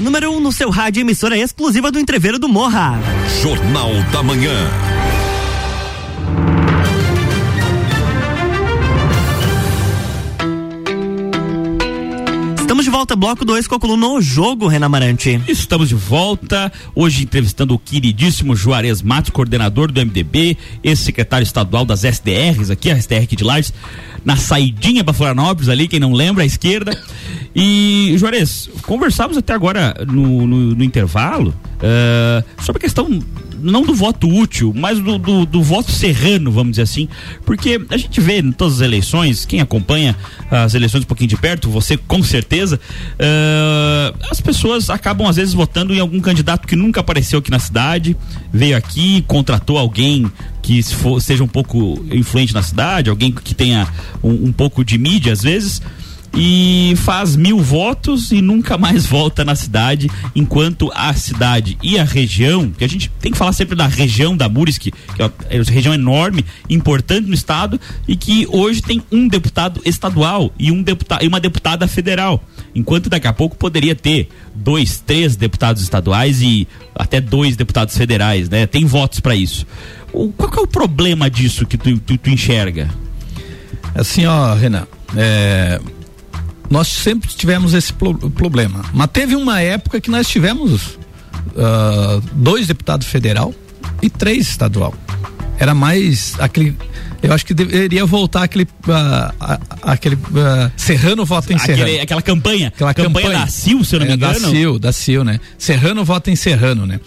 Número 0.00 0.30
1 0.32 0.36
um 0.36 0.40
no 0.40 0.52
seu 0.52 0.70
rádio 0.70 1.00
emissora 1.00 1.36
exclusiva 1.36 1.90
do 1.90 1.98
Entreveiro 1.98 2.38
do 2.38 2.48
Morra. 2.48 2.98
Jornal 3.42 3.90
da 4.12 4.22
Manhã. 4.22 5.03
Estamos 12.74 12.86
de 12.86 12.90
volta, 12.90 13.14
bloco 13.14 13.44
2 13.44 13.68
com 13.68 13.76
a 13.76 13.78
coluna 13.78 14.08
O 14.08 14.20
Jogo, 14.20 14.66
Renan 14.66 14.88
Marante. 14.88 15.40
Estamos 15.46 15.90
de 15.90 15.94
volta, 15.94 16.72
hoje 16.92 17.22
entrevistando 17.22 17.72
o 17.72 17.78
queridíssimo 17.78 18.56
Juarez 18.56 19.00
Matos, 19.00 19.30
coordenador 19.30 19.92
do 19.92 20.04
MDB, 20.04 20.58
ex-secretário 20.82 21.44
estadual 21.44 21.84
das 21.84 22.02
SDRs, 22.02 22.72
aqui, 22.72 22.90
a 22.90 22.96
SDR 22.96 23.22
aqui 23.22 23.36
de 23.36 23.44
Lages, 23.44 23.72
na 24.24 24.36
saidinha 24.36 25.04
para 25.04 25.14
Florianópolis 25.14 25.68
ali, 25.68 25.86
quem 25.86 26.00
não 26.00 26.12
lembra, 26.12 26.42
à 26.42 26.46
esquerda. 26.46 27.00
E, 27.54 28.16
Juarez, 28.18 28.68
conversávamos 28.82 29.38
até 29.38 29.52
agora 29.52 29.94
no, 30.08 30.44
no, 30.44 30.74
no 30.74 30.82
intervalo 30.82 31.54
uh, 31.76 32.44
sobre 32.60 32.78
a 32.78 32.80
questão 32.80 33.08
não 33.64 33.82
do 33.82 33.94
voto 33.94 34.28
útil, 34.28 34.72
mas 34.74 35.00
do, 35.00 35.18
do, 35.18 35.46
do, 35.46 35.62
voto 35.62 35.90
serrano, 35.90 36.52
vamos 36.52 36.72
dizer 36.72 36.82
assim, 36.82 37.08
porque 37.44 37.80
a 37.88 37.96
gente 37.96 38.20
vê 38.20 38.38
em 38.38 38.52
todas 38.52 38.74
as 38.74 38.80
eleições, 38.82 39.44
quem 39.44 39.60
acompanha 39.60 40.14
as 40.50 40.74
eleições 40.74 41.02
um 41.02 41.06
pouquinho 41.06 41.28
de 41.28 41.36
perto, 41.36 41.70
você 41.70 41.96
com 41.96 42.22
certeza, 42.22 42.78
uh, 43.14 44.16
as 44.30 44.40
pessoas 44.40 44.90
acabam 44.90 45.26
às 45.26 45.36
vezes 45.36 45.54
votando 45.54 45.94
em 45.94 46.00
algum 46.00 46.20
candidato 46.20 46.68
que 46.68 46.76
nunca 46.76 47.00
apareceu 47.00 47.38
aqui 47.38 47.50
na 47.50 47.58
cidade, 47.58 48.16
veio 48.52 48.76
aqui, 48.76 49.24
contratou 49.26 49.78
alguém 49.78 50.30
que 50.62 50.82
for, 50.82 51.20
seja 51.20 51.42
um 51.42 51.48
pouco 51.48 52.04
influente 52.10 52.52
na 52.54 52.62
cidade, 52.62 53.10
alguém 53.10 53.32
que 53.32 53.54
tenha 53.54 53.88
um, 54.22 54.46
um 54.46 54.52
pouco 54.52 54.84
de 54.84 54.98
mídia 54.98 55.32
às 55.32 55.42
vezes 55.42 55.80
e 56.36 56.94
faz 56.96 57.36
mil 57.36 57.60
votos 57.60 58.32
e 58.32 58.42
nunca 58.42 58.76
mais 58.76 59.06
volta 59.06 59.44
na 59.44 59.54
cidade, 59.54 60.10
enquanto 60.34 60.90
a 60.94 61.12
cidade 61.14 61.78
e 61.82 61.98
a 61.98 62.04
região, 62.04 62.70
que 62.70 62.84
a 62.84 62.88
gente 62.88 63.10
tem 63.20 63.30
que 63.32 63.38
falar 63.38 63.52
sempre 63.52 63.76
da 63.76 63.86
região 63.86 64.36
da 64.36 64.48
Muriski, 64.48 64.90
que 64.90 65.22
é 65.22 65.26
uma 65.26 65.64
região 65.64 65.94
enorme, 65.94 66.44
importante 66.68 67.28
no 67.28 67.34
estado 67.34 67.80
e 68.08 68.16
que 68.16 68.46
hoje 68.50 68.82
tem 68.82 69.02
um 69.12 69.28
deputado 69.28 69.80
estadual 69.84 70.52
e 70.58 70.70
um 70.70 70.82
deputado 70.82 71.24
e 71.24 71.28
uma 71.28 71.40
deputada 71.40 71.86
federal, 71.86 72.42
enquanto 72.74 73.08
daqui 73.08 73.26
a 73.26 73.32
pouco 73.32 73.56
poderia 73.56 73.94
ter 73.94 74.28
dois, 74.54 74.98
três 74.98 75.36
deputados 75.36 75.82
estaduais 75.82 76.42
e 76.42 76.66
até 76.94 77.20
dois 77.20 77.56
deputados 77.56 77.96
federais, 77.96 78.48
né? 78.48 78.66
Tem 78.66 78.84
votos 78.84 79.20
para 79.20 79.34
isso. 79.34 79.66
O, 80.12 80.32
qual 80.32 80.52
é 80.56 80.60
o 80.60 80.66
problema 80.66 81.30
disso 81.30 81.66
que 81.66 81.76
tu, 81.76 81.98
tu, 81.98 82.16
tu 82.18 82.30
enxerga? 82.30 82.88
Assim, 83.94 84.26
ó, 84.26 84.54
Renan, 84.54 84.86
é, 85.16 85.80
nós 86.70 86.88
sempre 86.88 87.28
tivemos 87.30 87.74
esse 87.74 87.92
pro 87.92 88.14
problema. 88.30 88.84
Mas 88.92 89.08
teve 89.12 89.36
uma 89.36 89.60
época 89.60 90.00
que 90.00 90.10
nós 90.10 90.28
tivemos 90.28 90.98
uh, 91.54 92.20
dois 92.32 92.66
deputados 92.66 93.06
federal 93.06 93.54
e 94.02 94.10
três 94.10 94.48
estadual. 94.48 94.94
Era 95.58 95.74
mais 95.74 96.34
aquele. 96.38 96.76
Eu 97.22 97.32
acho 97.32 97.46
que 97.46 97.54
deveria 97.54 98.04
voltar 98.04 98.42
aquele. 98.42 98.64
Uh, 98.64 99.58
aquele 99.82 100.16
uh, 100.16 100.70
Serrano 100.76 101.24
vota 101.24 101.52
em 101.52 101.56
aquele, 101.56 101.78
Serrano. 101.78 102.02
Aquela 102.02 102.22
campanha. 102.22 102.68
Aquela 102.68 102.94
campanha, 102.94 103.26
campanha 103.26 103.44
da 103.44 103.46
Sil, 103.52 103.84
se 103.84 103.94
eu 103.94 104.00
não 104.00 104.06
é, 104.06 104.08
me 104.10 104.14
engano. 104.16 104.40
Da 104.40 104.48
Sil, 104.50 104.72
da 104.78 104.92
Sil, 104.92 105.22
né? 105.24 105.38
Serrano 105.56 106.04
vota 106.04 106.30
em 106.30 106.36
Serrano, 106.36 106.86
né? 106.86 106.98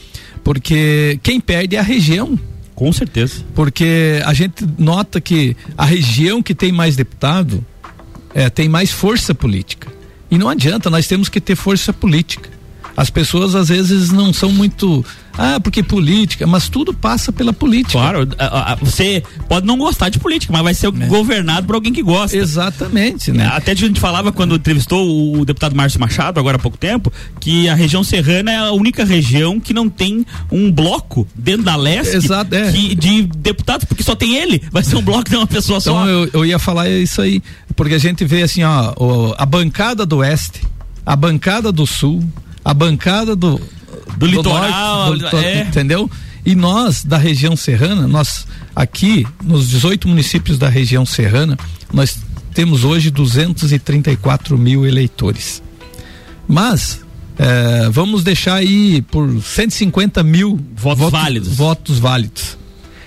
Porque 0.43 1.19
quem 1.21 1.39
perde 1.41 1.75
é 1.75 1.79
a 1.79 1.83
região. 1.83 2.39
Com 2.73 2.93
certeza. 2.93 3.43
Porque 3.55 4.21
a 4.23 4.33
gente 4.33 4.65
nota 4.77 5.19
que 5.19 5.57
a 5.75 5.83
região 5.83 6.43
que 6.43 6.53
tem 6.53 6.71
mais 6.71 6.95
deputado 6.95 7.65
é, 8.34 8.50
tem 8.50 8.67
mais 8.69 8.91
força 8.91 9.34
política. 9.34 9.91
E 10.29 10.38
não 10.38 10.50
adianta, 10.50 10.89
nós 10.89 11.07
temos 11.07 11.29
que 11.29 11.39
ter 11.39 11.55
força 11.55 11.93
política. 11.93 12.50
As 12.97 13.11
pessoas 13.11 13.53
às 13.53 13.69
vezes 13.69 14.09
não 14.09 14.33
são 14.33 14.51
muito. 14.51 15.05
Ah, 15.37 15.59
porque 15.59 15.83
política, 15.83 16.47
mas 16.47 16.67
tudo 16.67 16.91
passa 16.95 17.31
pela 17.31 17.53
política. 17.53 17.91
Claro, 17.91 18.27
você 18.81 19.21
pode 19.47 19.67
não 19.67 19.77
gostar 19.77 20.09
de 20.09 20.17
política, 20.17 20.51
mas 20.51 20.63
vai 20.63 20.73
ser 20.73 20.87
é. 20.87 21.05
governado 21.05 21.67
por 21.67 21.75
alguém 21.75 21.93
que 21.93 22.01
gosta. 22.01 22.35
Exatamente, 22.35 23.31
né? 23.31 23.45
Até 23.53 23.73
a 23.73 23.75
gente 23.75 23.99
falava 23.99 24.31
quando 24.31 24.55
entrevistou 24.55 25.37
o 25.37 25.45
deputado 25.45 25.75
Márcio 25.75 25.99
Machado, 25.99 26.39
agora 26.39 26.57
há 26.57 26.59
pouco 26.59 26.75
tempo, 26.75 27.13
que 27.39 27.69
a 27.69 27.75
região 27.75 28.03
serrana 28.03 28.51
é 28.51 28.57
a 28.57 28.71
única 28.71 29.05
região 29.05 29.59
que 29.59 29.75
não 29.75 29.87
tem 29.87 30.25
um 30.51 30.71
bloco 30.71 31.27
dentro 31.35 31.61
da 31.61 31.75
leste 31.75 32.15
Exato, 32.15 32.55
é. 32.55 32.71
que, 32.71 32.95
de 32.95 33.21
deputados, 33.37 33.85
porque 33.85 34.01
só 34.01 34.15
tem 34.15 34.37
ele. 34.37 34.59
Vai 34.71 34.83
ser 34.83 34.95
um 34.95 35.03
bloco 35.03 35.29
de 35.29 35.35
uma 35.35 35.45
pessoa 35.45 35.77
então, 35.77 36.03
só. 36.03 36.07
Eu, 36.07 36.31
eu 36.33 36.43
ia 36.43 36.57
falar 36.57 36.89
isso 36.89 37.21
aí, 37.21 37.43
porque 37.75 37.93
a 37.93 37.99
gente 37.99 38.25
vê 38.25 38.41
assim, 38.41 38.63
ó, 38.63 39.35
a 39.37 39.45
bancada 39.45 40.03
do 40.03 40.17
oeste, 40.17 40.63
a 41.05 41.15
bancada 41.15 41.71
do 41.71 41.85
sul, 41.85 42.23
a 42.67 42.74
bancada 42.74 43.33
do, 43.33 43.55
do, 43.55 43.62
do 44.17 44.25
litoral, 44.25 45.15
norte, 45.15 45.31
do, 45.31 45.38
é. 45.38 45.62
entendeu? 45.62 46.12
E 46.45 46.53
nós 46.53 47.05
da 47.05 47.17
região 47.17 47.55
serrana, 47.55 48.05
nós 48.09 48.45
aqui 48.75 49.25
nos 49.41 49.69
18 49.69 50.05
municípios 50.05 50.57
da 50.57 50.67
região 50.67 51.05
serrana, 51.05 51.57
nós 51.93 52.19
temos 52.53 52.83
hoje 52.83 53.09
234 53.09 54.57
mil 54.57 54.86
eleitores. 54.86 55.63
Mas 56.45 57.00
é, 57.39 57.89
vamos 57.89 58.21
deixar 58.25 58.55
aí 58.55 59.01
por 59.01 59.41
150 59.41 60.21
mil 60.21 60.59
votos, 60.75 60.99
votos 60.99 61.12
válidos. 61.12 61.56
Votos 61.56 61.99
válidos. 61.99 62.58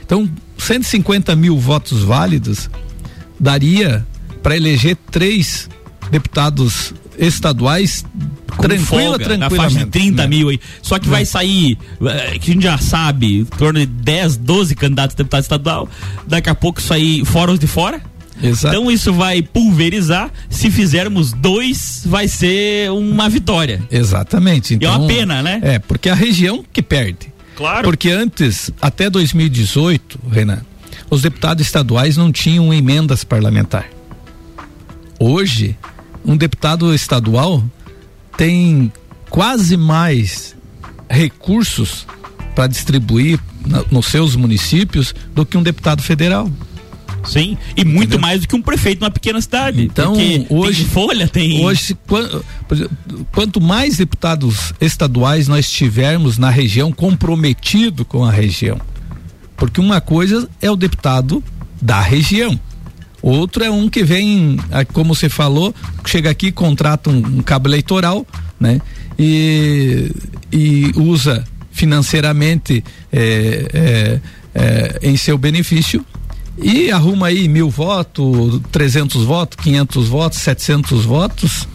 Então, 0.07 0.27
150 0.57 1.37
mil 1.37 1.59
votos 1.59 2.03
válidos 2.03 2.70
daria 3.38 4.07
para 4.42 4.57
eleger 4.57 4.96
três 5.11 5.68
deputados 6.11 6.94
estaduais 7.26 8.04
com 8.56 8.62
tranquila, 8.62 9.18
folga, 9.18 9.37
na 9.37 9.50
faixa 9.50 9.78
de 9.78 9.87
30 9.87 10.22
né? 10.22 10.28
mil 10.28 10.48
aí. 10.48 10.61
Só 10.83 10.98
que 10.98 11.09
vai 11.09 11.24
sair, 11.24 11.78
eh, 12.02 12.38
que 12.38 12.50
a 12.50 12.54
gente 12.54 12.62
já 12.62 12.78
sabe, 12.78 13.40
em 13.40 13.44
torno 13.44 13.78
de 13.78 13.87
10, 13.87 14.37
12 14.38 14.74
candidatos 14.74 15.14
a 15.14 15.18
deputado 15.18 15.42
estadual. 15.42 15.88
Daqui 16.26 16.50
a 16.50 16.54
pouco 16.54 16.80
sair 16.80 17.24
fora 17.24 17.52
os 17.52 17.59
de 17.59 17.66
fora. 17.66 18.00
Exato. 18.42 18.74
Então 18.74 18.90
isso 18.90 19.12
vai 19.12 19.42
pulverizar. 19.42 20.30
Se 20.48 20.70
fizermos 20.70 21.33
dois, 21.33 22.02
vai 22.06 22.26
ser 22.26 22.90
uma 22.90 23.28
vitória. 23.28 23.83
Exatamente. 23.90 24.74
Então, 24.74 24.88
e 24.88 24.92
é 24.92 24.96
uma 24.96 25.04
então, 25.04 25.16
pena, 25.16 25.42
né? 25.42 25.61
É, 25.62 25.78
porque 25.78 26.09
é 26.09 26.12
a 26.12 26.14
região 26.14 26.64
que 26.72 26.83
perde. 26.83 27.33
Claro. 27.56 27.85
Porque 27.85 28.11
antes, 28.11 28.70
até 28.80 29.11
2018, 29.11 30.18
Renan, 30.30 30.62
os 31.11 31.20
deputados 31.22 31.64
estaduais 31.64 32.16
não 32.16 32.33
tinham 32.33 32.72
emendas 32.72 33.22
parlamentares. 33.22 33.90
Hoje, 35.18 35.76
um 36.24 36.37
deputado 36.37 36.94
estadual 36.94 37.62
tem 38.37 38.92
quase 39.28 39.76
mais 39.76 40.56
recursos 41.09 42.06
para 42.54 42.66
distribuir 42.66 43.38
na, 43.66 43.85
nos 43.90 44.06
seus 44.06 44.37
municípios 44.37 45.14
do 45.35 45.44
que 45.44 45.56
um 45.56 45.62
deputado 45.62 46.02
federal. 46.02 46.50
Sim, 47.24 47.56
e 47.76 47.85
muito 47.85 48.04
Entendeu? 48.04 48.20
mais 48.20 48.40
do 48.40 48.48
que 48.48 48.56
um 48.56 48.62
prefeito 48.62 49.00
numa 49.00 49.11
pequena 49.11 49.40
cidade. 49.40 49.83
Então, 49.83 50.14
hoje 50.48 50.85
tem 50.85 50.90
folha 50.90 51.28
tem. 51.28 51.64
Hoje, 51.64 51.96
quanto 53.30 53.61
mais 53.61 53.98
deputados 53.98 54.72
estaduais 54.80 55.46
nós 55.46 55.70
tivermos 55.70 56.38
na 56.38 56.48
região 56.48 56.90
comprometido 56.90 58.04
com 58.04 58.24
a 58.24 58.30
região, 58.30 58.80
porque 59.56 59.80
uma 59.80 60.00
coisa 60.00 60.48
é 60.62 60.70
o 60.70 60.76
deputado 60.76 61.44
da 61.80 62.00
região. 62.00 62.59
Outro 63.22 63.62
é 63.62 63.70
um 63.70 63.88
que 63.88 64.02
vem, 64.02 64.59
como 64.92 65.14
você 65.14 65.28
falou, 65.28 65.74
chega 66.06 66.30
aqui, 66.30 66.50
contrata 66.50 67.11
um, 67.11 67.18
um 67.18 67.42
cabo 67.42 67.68
eleitoral, 67.68 68.26
né? 68.59 68.80
E, 69.18 70.11
e 70.50 70.92
usa 70.96 71.44
financeiramente 71.70 72.83
é, 73.12 73.20
é, 73.72 74.20
é, 74.54 74.98
em 75.02 75.16
seu 75.16 75.37
benefício 75.37 76.04
e 76.56 76.90
arruma 76.90 77.28
aí 77.28 77.46
mil 77.48 77.70
votos, 77.70 78.61
300 78.72 79.24
votos, 79.24 79.62
500 79.62 80.09
votos, 80.09 80.38
700 80.38 81.04
votos 81.04 81.68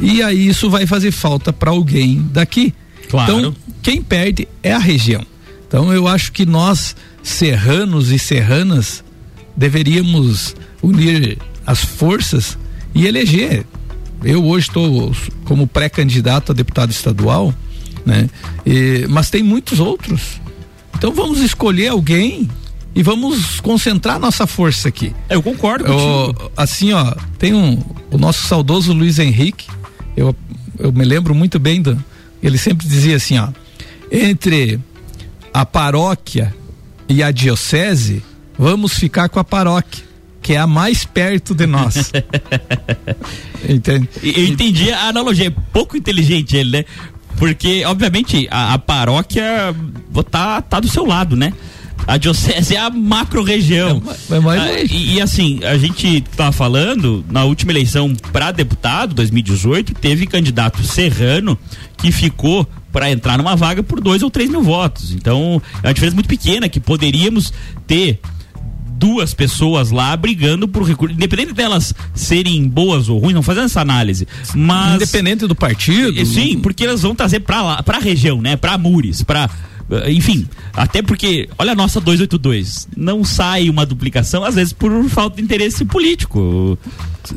e 0.00 0.22
aí 0.22 0.48
isso 0.48 0.70
vai 0.70 0.86
fazer 0.86 1.10
falta 1.10 1.52
para 1.52 1.70
alguém 1.70 2.26
daqui. 2.32 2.72
Claro. 3.08 3.38
Então, 3.38 3.56
quem 3.82 4.02
perde 4.02 4.48
é 4.62 4.72
a 4.72 4.78
região. 4.78 5.24
Então, 5.66 5.92
eu 5.92 6.08
acho 6.08 6.32
que 6.32 6.46
nós, 6.46 6.96
serranos 7.22 8.10
e 8.10 8.18
serranas, 8.18 9.04
deveríamos 9.56 10.54
unir 10.82 11.38
as 11.66 11.84
forças 11.84 12.58
e 12.94 13.06
eleger. 13.06 13.64
Eu 14.22 14.44
hoje 14.44 14.68
estou 14.68 15.14
como 15.44 15.66
pré-candidato 15.66 16.52
a 16.52 16.54
deputado 16.54 16.90
estadual, 16.90 17.54
né? 18.04 18.28
E, 18.66 19.06
mas 19.08 19.30
tem 19.30 19.42
muitos 19.42 19.80
outros. 19.80 20.40
Então 20.96 21.12
vamos 21.12 21.40
escolher 21.40 21.88
alguém 21.88 22.48
e 22.94 23.02
vamos 23.02 23.60
concentrar 23.60 24.18
nossa 24.18 24.46
força 24.46 24.88
aqui. 24.88 25.14
Eu 25.28 25.42
concordo 25.42 25.84
contigo. 25.84 26.52
assim, 26.56 26.92
ó, 26.92 27.14
tem 27.38 27.54
um 27.54 27.78
o 28.10 28.18
nosso 28.18 28.46
saudoso 28.46 28.92
Luiz 28.92 29.18
Henrique. 29.18 29.66
Eu 30.16 30.34
eu 30.78 30.90
me 30.90 31.04
lembro 31.04 31.34
muito 31.34 31.58
bem 31.58 31.80
do 31.80 32.02
ele 32.42 32.56
sempre 32.56 32.86
dizia 32.86 33.16
assim, 33.16 33.38
ó, 33.38 33.48
entre 34.10 34.80
a 35.52 35.66
paróquia 35.66 36.54
e 37.08 37.22
a 37.22 37.30
diocese, 37.30 38.22
vamos 38.60 38.92
ficar 38.92 39.30
com 39.30 39.40
a 39.40 39.44
paróquia 39.44 40.10
que 40.42 40.54
é 40.54 40.58
a 40.58 40.66
mais 40.66 41.04
perto 41.04 41.54
de 41.54 41.66
nós. 41.66 42.12
Entende? 43.68 44.08
Eu 44.22 44.46
entendi 44.46 44.90
a 44.90 45.08
analogia, 45.08 45.48
é 45.48 45.54
pouco 45.70 45.98
inteligente 45.98 46.56
ele, 46.56 46.78
né? 46.78 46.84
Porque, 47.36 47.84
obviamente, 47.84 48.48
a, 48.50 48.72
a 48.72 48.78
paróquia 48.78 49.44
tá, 50.30 50.62
tá 50.62 50.80
do 50.80 50.88
seu 50.88 51.04
lado, 51.04 51.36
né? 51.36 51.52
A 52.06 52.16
diocese 52.16 52.74
é 52.74 52.78
a 52.78 52.88
macro 52.88 53.42
região. 53.42 54.02
É, 54.30 54.36
é 54.36 54.40
mais 54.40 54.60
ah, 54.62 54.80
e, 54.80 55.14
e, 55.16 55.20
assim, 55.20 55.60
a 55.62 55.76
gente 55.76 56.22
tá 56.34 56.50
falando, 56.50 57.22
na 57.30 57.44
última 57.44 57.72
eleição 57.72 58.14
para 58.32 58.50
deputado, 58.50 59.14
2018, 59.14 59.94
teve 59.94 60.26
candidato 60.26 60.82
serrano 60.82 61.58
que 61.98 62.10
ficou 62.10 62.66
para 62.90 63.10
entrar 63.10 63.36
numa 63.36 63.54
vaga 63.54 63.82
por 63.82 64.00
dois 64.00 64.22
ou 64.22 64.30
três 64.30 64.48
mil 64.48 64.62
votos. 64.62 65.12
Então, 65.12 65.60
é 65.82 65.88
uma 65.88 65.94
diferença 65.94 66.14
muito 66.14 66.28
pequena 66.28 66.66
que 66.66 66.80
poderíamos 66.80 67.52
ter 67.86 68.18
duas 69.00 69.32
pessoas 69.32 69.90
lá 69.90 70.14
brigando 70.14 70.68
por 70.68 70.82
recurso, 70.82 71.14
independente 71.14 71.54
delas 71.54 71.94
serem 72.14 72.68
boas 72.68 73.08
ou 73.08 73.18
ruins, 73.18 73.34
não 73.34 73.42
fazendo 73.42 73.64
essa 73.64 73.80
análise, 73.80 74.28
mas 74.54 74.96
independente 74.96 75.46
do 75.46 75.54
partido. 75.54 76.24
Sim, 76.26 76.58
porque 76.58 76.84
elas 76.84 77.00
vão 77.00 77.14
trazer 77.14 77.40
para 77.40 77.62
lá, 77.62 77.82
para 77.82 77.96
a 77.96 78.00
região, 78.00 78.42
né, 78.42 78.56
para 78.56 78.76
Mures, 78.76 79.22
para 79.22 79.48
Uh, 79.90 80.08
enfim, 80.08 80.46
até 80.72 81.02
porque, 81.02 81.48
olha 81.58 81.72
a 81.72 81.74
nossa 81.74 82.00
282, 82.00 82.86
não 82.96 83.24
sai 83.24 83.68
uma 83.68 83.84
duplicação, 83.84 84.44
às 84.44 84.54
vezes 84.54 84.72
por 84.72 84.92
falta 85.08 85.38
de 85.38 85.42
interesse 85.42 85.84
político. 85.84 86.78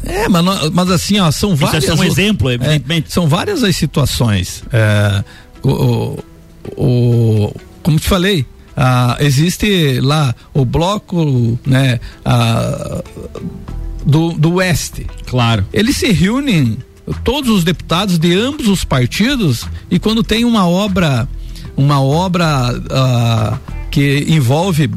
É, 0.04 0.30
mas, 0.30 0.46
mas 0.72 0.92
assim, 0.92 1.20
ó, 1.20 1.32
são 1.32 1.56
várias. 1.56 1.84
Isso 1.84 1.94
é 1.94 1.96
um 1.96 2.04
exemplo, 2.04 2.52
evidentemente. 2.52 3.08
É, 3.08 3.10
são 3.10 3.28
várias 3.28 3.64
as 3.64 3.76
situações. 3.76 4.64
É, 4.72 5.24
o, 5.64 6.20
o, 6.78 7.56
como 7.82 7.98
te 7.98 8.08
falei, 8.08 8.46
ah, 8.76 9.18
existe 9.20 10.00
lá 10.02 10.34
o 10.54 10.66
bloco, 10.66 11.58
né, 11.66 12.00
ah, 12.26 13.04
do, 14.06 14.34
do 14.34 14.56
oeste. 14.56 15.06
Claro. 15.26 15.66
Eles 15.74 15.98
se 15.98 16.12
reúnem 16.12 16.78
todos 17.24 17.50
os 17.50 17.64
deputados 17.64 18.18
de 18.18 18.34
ambos 18.34 18.68
os 18.68 18.84
partidos 18.84 19.66
e 19.92 20.00
quando 20.00 20.24
tem 20.24 20.46
uma 20.46 20.68
obra 20.68 21.28
uma 21.76 22.02
obra 22.02 22.72
uh, 22.72 23.60
que 23.90 24.26
envolve 24.28 24.90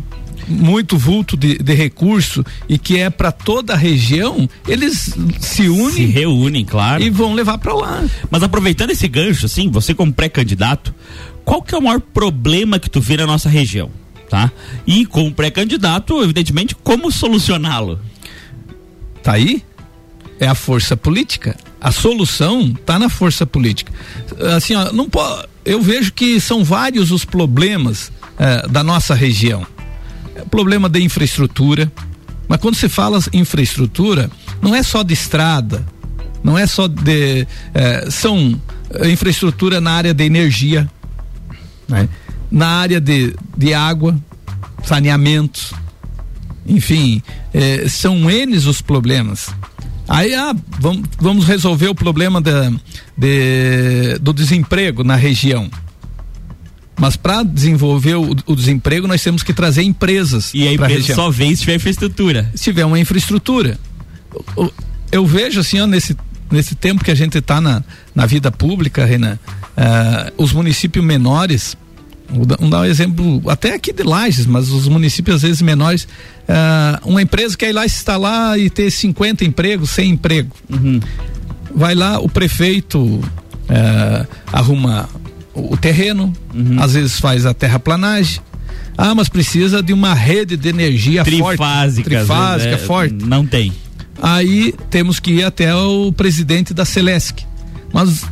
muito 0.46 0.96
vulto 0.96 1.36
de, 1.36 1.58
de 1.58 1.74
recurso 1.74 2.44
e 2.68 2.78
que 2.78 2.98
é 2.98 3.10
para 3.10 3.32
toda 3.32 3.72
a 3.72 3.76
região, 3.76 4.48
eles 4.68 5.14
se 5.40 5.68
unem. 5.68 5.90
Se 5.90 6.06
reúnem, 6.06 6.64
claro. 6.64 7.02
E 7.02 7.10
vão 7.10 7.34
levar 7.34 7.58
para 7.58 7.74
lá. 7.74 8.04
Mas 8.30 8.42
aproveitando 8.42 8.90
esse 8.90 9.08
gancho, 9.08 9.46
assim, 9.46 9.68
você 9.70 9.94
como 9.94 10.12
pré-candidato, 10.12 10.94
qual 11.46 11.62
que 11.62 11.74
é 11.74 11.78
o 11.78 11.80
maior 11.80 12.00
problema 12.00 12.76
que 12.76 12.90
tu 12.90 13.00
vê 13.00 13.16
na 13.16 13.24
nossa 13.24 13.48
região? 13.48 13.88
Tá? 14.28 14.50
E 14.84 15.06
como 15.06 15.32
pré-candidato, 15.32 16.20
evidentemente, 16.20 16.74
como 16.74 17.12
solucioná-lo? 17.12 18.00
Tá 19.22 19.34
aí? 19.34 19.62
É 20.40 20.48
a 20.48 20.56
força 20.56 20.96
política. 20.96 21.56
A 21.80 21.92
solução 21.92 22.74
está 22.78 22.98
na 22.98 23.08
força 23.08 23.46
política. 23.46 23.92
Assim, 24.56 24.74
ó, 24.74 24.92
não 24.92 25.08
eu 25.64 25.80
vejo 25.80 26.12
que 26.12 26.40
são 26.40 26.64
vários 26.64 27.12
os 27.12 27.24
problemas 27.24 28.10
eh, 28.38 28.66
da 28.68 28.82
nossa 28.82 29.14
região. 29.14 29.64
É 30.34 30.42
problema 30.42 30.88
de 30.88 31.00
infraestrutura, 31.00 31.90
mas 32.48 32.60
quando 32.60 32.74
se 32.74 32.88
fala 32.88 33.20
infraestrutura, 33.32 34.28
não 34.60 34.74
é 34.74 34.82
só 34.82 35.04
de 35.04 35.14
estrada, 35.14 35.86
não 36.42 36.58
é 36.58 36.66
só 36.66 36.88
de. 36.88 37.46
Eh, 37.72 38.08
são 38.10 38.60
infraestrutura 39.04 39.80
na 39.80 39.92
área 39.92 40.12
de 40.12 40.24
energia, 40.24 40.90
né? 41.88 42.08
na 42.50 42.68
área 42.68 43.00
de, 43.00 43.34
de 43.56 43.74
água, 43.74 44.16
saneamentos, 44.84 45.72
enfim, 46.66 47.22
eh, 47.52 47.86
são 47.88 48.30
N 48.30 48.56
os 48.56 48.80
problemas. 48.80 49.48
Aí 50.08 50.34
ah, 50.34 50.54
vamos, 50.78 51.08
vamos 51.18 51.44
resolver 51.46 51.88
o 51.88 51.94
problema 51.94 52.40
da, 52.40 52.70
de, 53.16 54.18
do 54.20 54.32
desemprego 54.32 55.02
na 55.02 55.16
região. 55.16 55.68
Mas 56.98 57.14
para 57.16 57.42
desenvolver 57.42 58.14
o, 58.14 58.34
o, 58.46 58.56
desemprego, 58.56 59.06
nós 59.06 59.22
temos 59.22 59.42
que 59.42 59.52
trazer 59.52 59.82
empresas. 59.82 60.52
E 60.54 60.66
a 60.66 60.72
empresa 60.72 61.14
só 61.14 61.30
vem 61.30 61.54
se 61.54 61.60
tiver 61.60 61.74
infraestrutura. 61.74 62.50
Se 62.54 62.64
tiver 62.64 62.86
uma 62.86 62.98
infraestrutura. 62.98 63.78
Eu, 64.56 64.72
eu 65.12 65.26
vejo 65.26 65.60
assim, 65.60 65.78
ó, 65.78 65.86
nesse, 65.86 66.16
nesse 66.50 66.74
tempo 66.74 67.04
que 67.04 67.10
a 67.10 67.14
gente 67.14 67.36
está 67.36 67.60
na, 67.60 67.84
na 68.14 68.24
vida 68.24 68.50
pública, 68.50 69.04
Renan, 69.04 69.38
uh, 69.76 70.32
os 70.36 70.52
municípios 70.52 71.04
menores 71.04 71.76
Vamos 72.28 72.70
dar 72.70 72.80
um 72.80 72.84
exemplo, 72.84 73.40
até 73.48 73.74
aqui 73.74 73.92
de 73.92 74.02
Lages, 74.02 74.46
mas 74.46 74.68
os 74.68 74.88
municípios 74.88 75.36
às 75.36 75.42
vezes 75.42 75.62
menores, 75.62 76.08
uh, 76.48 77.08
uma 77.08 77.22
empresa 77.22 77.56
quer 77.56 77.68
ir 77.68 77.72
lá 77.72 77.82
se 77.82 77.98
instalar 77.98 78.58
e 78.58 78.68
ter 78.68 78.90
50 78.90 79.44
empregos, 79.44 79.90
100 79.90 80.10
emprego. 80.10 80.50
Uhum. 80.68 81.00
Vai 81.72 81.94
lá, 81.94 82.18
o 82.18 82.28
prefeito 82.28 82.98
uh, 83.00 84.26
arruma 84.52 85.08
o 85.54 85.76
terreno, 85.76 86.32
uhum. 86.52 86.82
às 86.82 86.94
vezes 86.94 87.20
faz 87.20 87.46
a 87.46 87.54
terraplanagem. 87.54 88.40
Ah, 88.98 89.14
mas 89.14 89.28
precisa 89.28 89.82
de 89.82 89.92
uma 89.92 90.14
rede 90.14 90.56
de 90.56 90.68
energia 90.68 91.22
trifásica, 91.22 91.56
forte. 91.56 92.02
Trifásica, 92.02 92.74
é, 92.74 92.78
forte. 92.78 93.14
Não 93.24 93.46
tem. 93.46 93.72
Aí 94.22 94.74
temos 94.88 95.20
que 95.20 95.32
ir 95.32 95.44
até 95.44 95.74
o 95.74 96.10
presidente 96.12 96.72
da 96.72 96.84
Celesc. 96.84 97.44
Mas, 97.92 98.24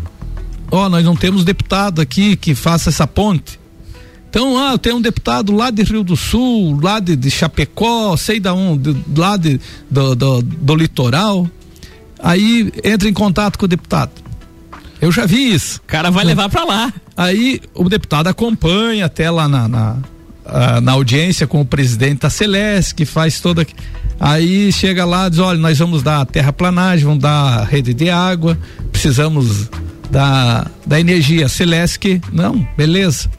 ó, 0.75 0.89
nós 0.89 1.05
não 1.05 1.17
temos 1.17 1.45
deputado 1.45 2.01
aqui 2.01 2.37
que 2.37 2.55
faça 2.55 2.91
essa 2.91 3.07
ponte. 3.07 3.59
Então, 4.29 4.59
ah, 4.59 4.77
tem 4.77 4.93
um 4.93 5.01
deputado 5.01 5.53
lá 5.53 5.71
de 5.71 5.85
Rio 5.85 6.03
do 6.03 6.17
Sul, 6.17 6.81
lá 6.83 6.99
de, 6.99 7.15
de 7.15 7.31
Chapecó, 7.31 8.17
sei 8.17 8.41
da 8.41 8.53
um, 8.53 8.77
de, 8.77 8.97
lá 9.17 9.37
de, 9.37 9.61
do, 9.89 10.17
do, 10.17 10.43
do 10.43 10.75
litoral. 10.75 11.49
Aí 12.19 12.73
entra 12.83 13.09
em 13.09 13.13
contato 13.13 13.57
com 13.57 13.65
o 13.65 13.69
deputado. 13.69 14.11
Eu 15.01 15.13
já 15.13 15.25
vi 15.25 15.53
isso. 15.55 15.79
O 15.79 15.87
cara 15.87 16.11
vai 16.11 16.25
levar 16.25 16.49
para 16.49 16.65
lá. 16.65 16.93
Aí 17.17 17.61
o 17.75 17.89
deputado 17.89 18.27
acompanha 18.27 19.07
até 19.07 19.31
lá 19.31 19.47
na, 19.47 19.69
na, 19.69 19.97
ah, 20.45 20.81
na 20.81 20.93
audiência 20.93 21.47
com 21.47 21.61
o 21.61 21.65
presidente 21.65 22.23
da 22.23 22.31
Celeste, 22.31 22.95
que 22.95 23.05
faz 23.05 23.39
toda. 23.39 23.65
Aí 24.19 24.73
chega 24.73 25.05
lá 25.05 25.29
e 25.29 25.31
diz: 25.31 25.39
olha, 25.39 25.59
nós 25.59 25.79
vamos 25.79 26.03
dar 26.03 26.27
terraplanagem, 26.27 27.05
vamos 27.05 27.23
dar 27.23 27.63
rede 27.65 27.95
de 27.95 28.11
água, 28.11 28.59
precisamos 28.91 29.69
da, 30.11 30.71
da 30.87 31.01
energia. 31.01 31.49
Celeste, 31.49 32.21
não, 32.33 32.67
beleza. 32.77 33.31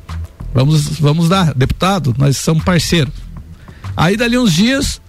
Vamos, 0.54 1.00
vamos 1.00 1.28
dar, 1.28 1.54
deputado, 1.54 2.16
nós 2.18 2.38
somos 2.38 2.64
parceiros. 2.64 3.14
Aí 3.98 4.16
dali 4.16 4.38
uns 4.38 4.54
dias, 4.54 5.02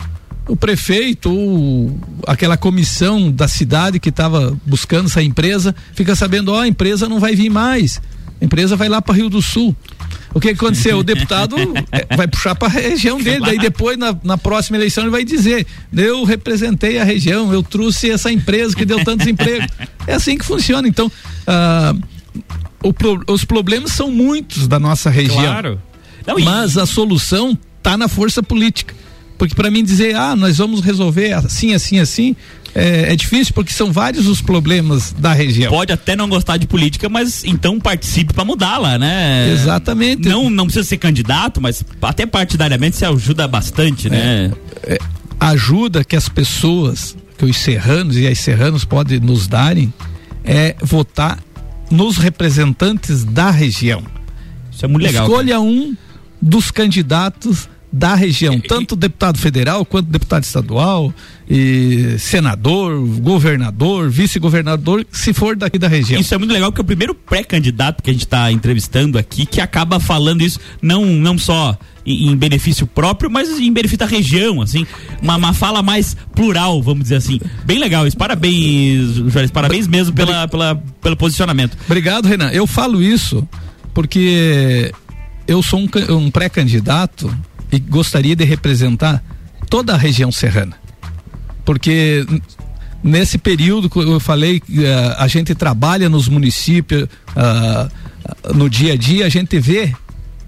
o 0.49 0.57
prefeito 0.57 1.31
ou 1.31 2.01
aquela 2.27 2.57
comissão 2.57 3.31
da 3.31 3.49
cidade 3.49 3.99
que 3.99 4.09
estava 4.09 4.57
buscando 4.64 5.07
essa 5.07 5.23
empresa 5.23 5.75
fica 5.95 6.14
sabendo, 6.14 6.53
ó, 6.53 6.61
a 6.61 6.69
empresa 6.69 7.09
não 7.09 7.21
vai 7.21 7.35
vir 7.35 7.51
mais. 7.51 8.01
A 8.40 8.45
empresa 8.45 8.77
vai 8.77 8.88
lá 8.88 9.01
para 9.01 9.14
Rio 9.14 9.29
do 9.29 9.40
Sul. 9.40 9.75
O 10.37 10.40
que 10.40 10.51
aconteceu? 10.51 10.99
O 10.99 11.03
deputado 11.03 11.57
é, 11.90 12.14
vai 12.14 12.29
puxar 12.29 12.55
para 12.55 12.68
a 12.68 12.70
região 12.70 13.18
dele. 13.18 13.40
Daí 13.40 13.59
depois, 13.59 13.96
na, 13.96 14.14
na, 14.22 14.37
próxima 14.37 14.77
eleição, 14.77 15.05
ele 15.05 15.11
vai 15.11 15.25
dizer: 15.25 15.66
eu 15.96 16.25
representei 16.25 16.99
a 16.99 17.05
região, 17.05 17.55
eu 17.55 17.62
trouxe 17.62 18.11
essa 18.11 18.31
empresa 18.31 18.77
que 18.77 18.85
deu 18.85 19.03
tantos 19.03 19.27
empregos. 19.27 19.66
É 20.07 20.12
assim 20.12 20.37
que 20.37 20.44
funciona. 20.44 20.87
Então, 20.87 21.11
ah, 21.46 21.94
pro, 22.99 23.25
os 23.29 23.46
problemas 23.46 23.92
são 23.92 24.11
muitos 24.11 24.68
da 24.68 24.79
nossa 24.79 25.09
região. 25.09 25.38
Claro. 25.38 25.81
Não, 26.27 26.38
mas 26.38 26.75
e... 26.75 26.81
a 26.81 26.85
solução 26.85 27.59
está 27.79 27.96
na 27.96 28.07
força 28.07 28.42
política. 28.42 28.94
Porque 29.38 29.55
para 29.55 29.70
mim 29.70 29.83
dizer, 29.83 30.14
ah, 30.16 30.37
nós 30.37 30.59
vamos 30.59 30.83
resolver 30.83 31.33
assim, 31.33 31.72
assim, 31.72 31.99
assim, 31.99 32.37
é, 32.77 33.12
é, 33.12 33.17
difícil 33.17 33.55
porque 33.55 33.73
são 33.73 33.91
vários 33.91 34.27
os 34.27 34.43
problemas 34.43 35.11
da 35.19 35.33
região. 35.33 35.73
Pode 35.73 35.93
até 35.95 36.15
não 36.15 36.29
gostar 36.29 36.59
de 36.59 36.67
política, 36.67 37.09
mas 37.09 37.43
então 37.43 37.81
participe 37.81 38.35
para 38.35 38.45
mudá-la, 38.45 38.99
né? 38.99 39.51
Exatamente. 39.51 40.29
Não, 40.29 40.51
não 40.51 40.67
precisa 40.67 40.87
ser 40.87 40.99
candidato, 40.99 41.59
mas 41.59 41.83
até 42.03 42.27
partidariamente 42.27 42.97
se 42.97 43.07
ajuda 43.07 43.49
bastante, 43.49 44.11
né? 44.11 44.53
É, 44.83 44.95
é, 44.95 44.99
ajuda 45.41 46.05
que 46.05 46.15
as 46.15 46.29
pessoas, 46.29 47.17
que 47.39 47.47
os 47.47 47.57
serranos 47.57 48.19
e 48.19 48.27
as 48.27 48.39
serranos 48.41 48.85
podem 48.85 49.21
nos 49.21 49.47
darem, 49.47 49.91
é 50.45 50.77
votar 50.83 51.39
nos 51.91 52.19
representantes 52.19 53.25
da 53.25 53.51
região. 53.51 54.03
Isso 54.71 54.85
é 54.85 54.89
muito 54.89 55.05
legal. 55.05 55.27
Escolha 55.27 55.55
cara. 55.55 55.61
um 55.62 55.97
dos 56.43 56.71
candidatos 56.71 57.71
da 57.92 58.14
região, 58.14 58.59
tanto 58.61 58.96
deputado 58.96 59.38
federal 59.38 59.85
quanto 59.85 60.09
deputado 60.09 60.44
estadual, 60.44 61.12
e 61.49 62.16
senador, 62.18 62.99
governador, 63.20 64.11
vice-governador, 64.11 65.07
se 65.12 65.33
for 65.33 65.57
daqui 65.57 65.79
da 65.79 65.88
região. 65.88 66.20
Isso 66.20 66.35
é 66.35 66.38
muito 66.38 66.53
legal, 66.53 66.70
porque 66.72 66.81
é 66.81 66.85
o 66.85 66.87
primeiro 66.87 67.14
pré-candidato 67.14 68.03
que 68.03 68.11
a 68.11 68.12
gente 68.12 68.25
está 68.25 68.51
entrevistando 68.51 69.16
aqui 69.16 69.46
que 69.46 69.61
acaba 69.61 70.01
falando 70.01 70.42
isso, 70.42 70.59
não, 70.83 71.07
não 71.07 71.38
só 71.38 71.79
em, 72.05 72.31
em, 72.31 72.37
benefício 72.37 72.87
próprio, 72.87 73.31
mas 73.31 73.49
em 73.61 73.72
benefício 73.72 73.99
da 73.99 74.07
região, 74.07 74.61
assim, 74.61 74.87
uma, 75.22 75.37
uma 75.37 75.53
fala 75.53 75.83
mais 75.83 76.16
plural, 76.35 76.83
vamos 76.83 77.05
dizer 77.05 77.16
assim. 77.16 77.40
Bem 77.64 77.79
legal 77.79 78.07
isso. 78.07 78.16
Parabéns, 78.16 79.14
Jorge, 79.29 79.53
parabéns 79.53 79.87
mesmo 79.87 80.14
pela, 80.14 80.49
pela, 80.49 80.83
pelo 81.01 81.16
posicionamento. 81.16 81.77
Obrigado, 81.85 82.27
Renan. 82.27 82.51
Eu 82.51 82.66
falo 82.66 83.03
isso 83.03 83.46
porque 83.94 84.92
eu 85.46 85.62
sou 85.62 85.81
um, 85.81 85.88
um 86.16 86.31
pré-candidato 86.31 87.33
e 87.70 87.79
gostaria 87.79 88.37
de 88.37 88.44
representar 88.44 89.22
toda 89.68 89.94
a 89.94 89.96
região 89.96 90.31
serrana. 90.31 90.76
Porque 91.64 92.26
nesse 93.02 93.38
período 93.38 93.90
que 93.90 93.98
eu 93.98 94.20
falei, 94.20 94.59
uh, 94.59 95.14
a 95.18 95.26
gente 95.29 95.55
trabalha 95.55 96.09
nos 96.09 96.29
municípios, 96.29 97.05
uh, 97.05 98.55
no 98.55 98.68
dia 98.68 98.94
a 98.94 98.96
dia, 98.96 99.26
a 99.26 99.29
gente 99.29 99.59
vê 99.59 99.92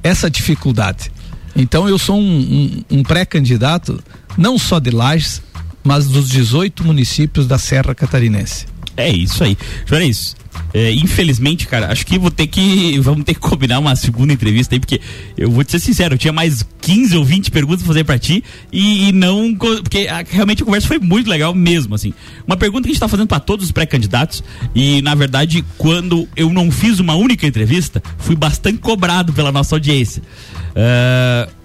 essa 0.02 0.30
dificuldade. 0.30 1.10
Então 1.56 1.88
eu 1.88 1.98
sou 1.98 2.18
um, 2.18 2.84
um, 2.90 2.98
um 2.98 3.02
pré-candidato, 3.02 4.02
não 4.36 4.58
só 4.58 4.78
de 4.78 4.90
Lages, 4.90 5.42
mas 5.82 6.06
dos 6.06 6.28
18 6.28 6.84
municípios 6.84 7.46
da 7.46 7.58
Serra 7.58 7.94
Catarinense. 7.94 8.66
É 8.98 9.08
isso 9.08 9.44
aí. 9.44 9.56
Juarez, 9.86 10.34
é, 10.74 10.92
infelizmente, 10.92 11.68
cara, 11.68 11.90
acho 11.92 12.04
que 12.04 12.18
vou 12.18 12.32
ter 12.32 12.48
que. 12.48 12.98
Vamos 13.00 13.24
ter 13.24 13.34
que 13.34 13.40
combinar 13.40 13.78
uma 13.78 13.94
segunda 13.94 14.32
entrevista 14.32 14.74
aí, 14.74 14.80
porque 14.80 15.00
eu 15.36 15.50
vou 15.50 15.62
te 15.62 15.70
ser 15.70 15.78
sincero, 15.78 16.14
eu 16.14 16.18
tinha 16.18 16.32
mais 16.32 16.66
15 16.80 17.16
ou 17.16 17.24
20 17.24 17.50
perguntas 17.52 17.82
pra 17.82 17.86
fazer 17.86 18.04
pra 18.04 18.18
ti 18.18 18.42
e, 18.72 19.08
e 19.08 19.12
não. 19.12 19.54
Porque 19.54 20.08
a, 20.08 20.24
realmente 20.28 20.62
a 20.62 20.66
conversa 20.66 20.88
foi 20.88 20.98
muito 20.98 21.30
legal 21.30 21.54
mesmo, 21.54 21.94
assim. 21.94 22.12
Uma 22.44 22.56
pergunta 22.56 22.82
que 22.82 22.90
a 22.90 22.92
gente 22.92 23.00
tá 23.00 23.08
fazendo 23.08 23.28
para 23.28 23.38
todos 23.38 23.66
os 23.66 23.72
pré-candidatos 23.72 24.42
e, 24.74 25.00
na 25.00 25.14
verdade, 25.14 25.64
quando 25.78 26.28
eu 26.36 26.50
não 26.50 26.70
fiz 26.70 26.98
uma 26.98 27.14
única 27.14 27.46
entrevista, 27.46 28.02
fui 28.18 28.34
bastante 28.34 28.78
cobrado 28.78 29.32
pela 29.32 29.52
nossa 29.52 29.76
audiência. 29.76 30.22
Uh, 30.70 31.57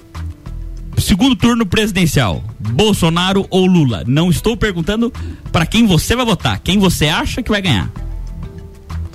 segundo 1.03 1.35
turno 1.35 1.65
presidencial, 1.65 2.43
Bolsonaro 2.59 3.45
ou 3.49 3.65
Lula? 3.65 4.03
Não 4.07 4.29
estou 4.29 4.57
perguntando 4.57 5.11
para 5.51 5.65
quem 5.65 5.85
você 5.85 6.15
vai 6.15 6.25
votar, 6.25 6.59
quem 6.59 6.79
você 6.79 7.07
acha 7.07 7.43
que 7.43 7.49
vai 7.49 7.61
ganhar. 7.61 7.91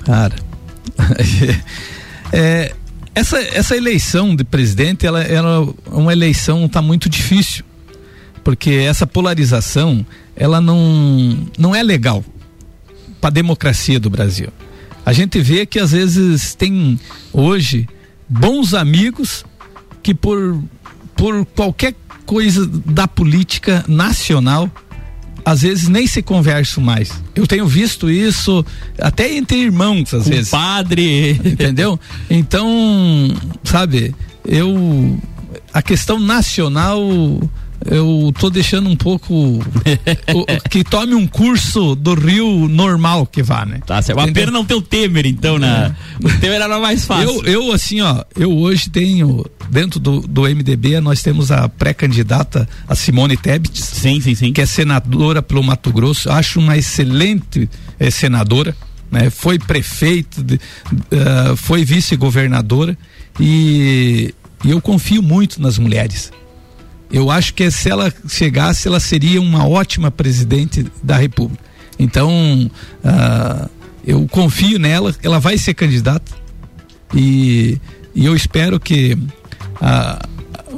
Cara, 0.05 0.37
é, 2.33 2.75
essa, 3.15 3.39
essa 3.41 3.77
eleição 3.77 4.37
de 4.37 4.45
presidente, 4.45 5.07
ela, 5.07 5.23
ela 5.23 5.67
é 5.89 5.91
uma 5.91 6.13
eleição 6.13 6.69
tá 6.69 6.81
muito 6.81 7.09
difícil, 7.09 7.65
porque 8.45 8.71
essa 8.71 9.07
polarização, 9.07 10.07
ela 10.37 10.61
não, 10.61 11.37
não 11.59 11.75
é 11.75 11.83
legal 11.83 12.25
para 13.21 13.29
a 13.29 13.33
democracia 13.33 13.99
do 13.99 14.09
Brasil. 14.09 14.49
A 15.05 15.13
gente 15.13 15.41
vê 15.41 15.67
que 15.67 15.79
às 15.79 15.93
vezes 15.93 16.55
tem 16.55 17.01
hoje 17.33 17.89
bons 18.29 18.75
amigos 18.75 19.45
que 20.03 20.15
por 20.15 20.63
por 21.19 21.45
qualquer 21.47 21.95
coisa 22.25 22.65
da 22.67 23.09
política 23.09 23.85
nacional 23.89 24.71
às 25.45 25.63
vezes 25.63 25.89
nem 25.89 26.07
se 26.07 26.23
conversam 26.23 26.85
mais. 26.85 27.11
Eu 27.35 27.47
tenho 27.47 27.67
visto 27.67 28.11
isso 28.11 28.65
até 29.01 29.35
entre 29.35 29.57
irmãos, 29.57 30.13
às 30.13 30.25
Com 30.25 30.31
vezes. 30.31 30.51
Padre. 30.51 31.41
Entendeu? 31.45 31.99
Então, 32.29 32.69
sabe, 33.65 34.15
eu. 34.45 35.19
A 35.73 35.81
questão 35.81 36.19
nacional 36.21 37.01
eu 37.85 38.33
tô 38.39 38.51
deixando 38.51 38.89
um 38.89 38.97
pouco 38.97 39.35
o, 39.35 39.63
que 40.69 40.83
tome 40.83 41.15
um 41.15 41.27
curso 41.27 41.95
do 41.95 42.15
Rio 42.15 42.69
normal 42.69 43.25
que 43.27 43.43
vá, 43.43 43.65
né? 43.65 43.81
Tá 43.87 44.03
certo. 44.03 44.19
Uma 44.19 44.33
pena 44.33 44.51
não 44.51 44.65
ter 44.65 44.75
o 44.75 44.83
Temer, 44.83 45.27
então, 45.27 45.59
né? 45.59 45.95
É. 46.23 46.27
O 46.27 46.41
Temer 46.41 46.61
era 46.61 46.79
mais 46.81 47.05
fácil. 47.05 47.45
Eu, 47.45 47.67
eu, 47.67 47.73
assim, 47.73 48.01
ó, 48.01 48.25
eu 48.37 48.57
hoje 48.57 48.91
tenho, 48.91 49.45
dentro 49.71 50.01
do, 50.01 50.21
do 50.21 50.43
MDB, 50.43 51.01
nós 51.01 51.23
temos 51.23 51.53
a 51.53 51.69
pré-candidata, 51.69 52.69
a 52.87 52.95
Simone 52.95 53.37
Tebet. 53.37 53.81
Sim, 53.81 54.21
sim, 54.21 54.35
sim. 54.35 54.53
Que 54.53 54.63
é 54.63 54.67
senadora 54.67 55.41
pelo 55.41 55.63
Mato 55.63 55.93
Grosso. 55.93 56.31
Acho 56.31 56.59
uma 56.59 56.77
excelente 56.77 57.69
eh, 57.99 58.11
senadora, 58.11 58.77
né? 59.11 59.31
Foi 59.31 59.59
prefeito, 59.59 60.43
de, 60.43 60.55
uh, 60.55 61.57
foi 61.57 61.85
vice-governadora 61.85 62.99
e, 63.39 64.35
e 64.65 64.71
eu 64.71 64.81
confio 64.81 65.23
muito 65.23 65.63
nas 65.63 65.79
mulheres 65.79 66.33
eu 67.11 67.31
acho 67.31 67.55
que 67.55 67.71
se 67.71 67.89
ela 67.89 68.13
chegasse, 68.29 68.87
ela 68.87 69.01
seria 69.01 69.41
uma 69.41 69.67
ótima 69.67 70.11
presidente 70.11 70.87
da 71.03 71.17
República. 71.17 71.65
Então, 71.99 72.71
uh, 73.05 73.71
eu 74.07 74.27
confio 74.29 74.79
nela, 74.79 75.15
ela 75.23 75.41
vai 75.41 75.59
ser 75.59 75.75
candidata 75.75 76.33
e, 77.15 77.81
e 78.15 78.25
eu 78.25 78.37
espero 78.37 78.79
que 78.79 79.15
uh, 79.15 80.29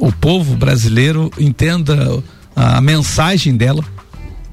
o 0.00 0.12
povo 0.12 0.56
brasileiro 0.56 1.30
entenda 1.38 2.22
a 2.56 2.80
mensagem 2.80 3.56
dela 3.56 3.84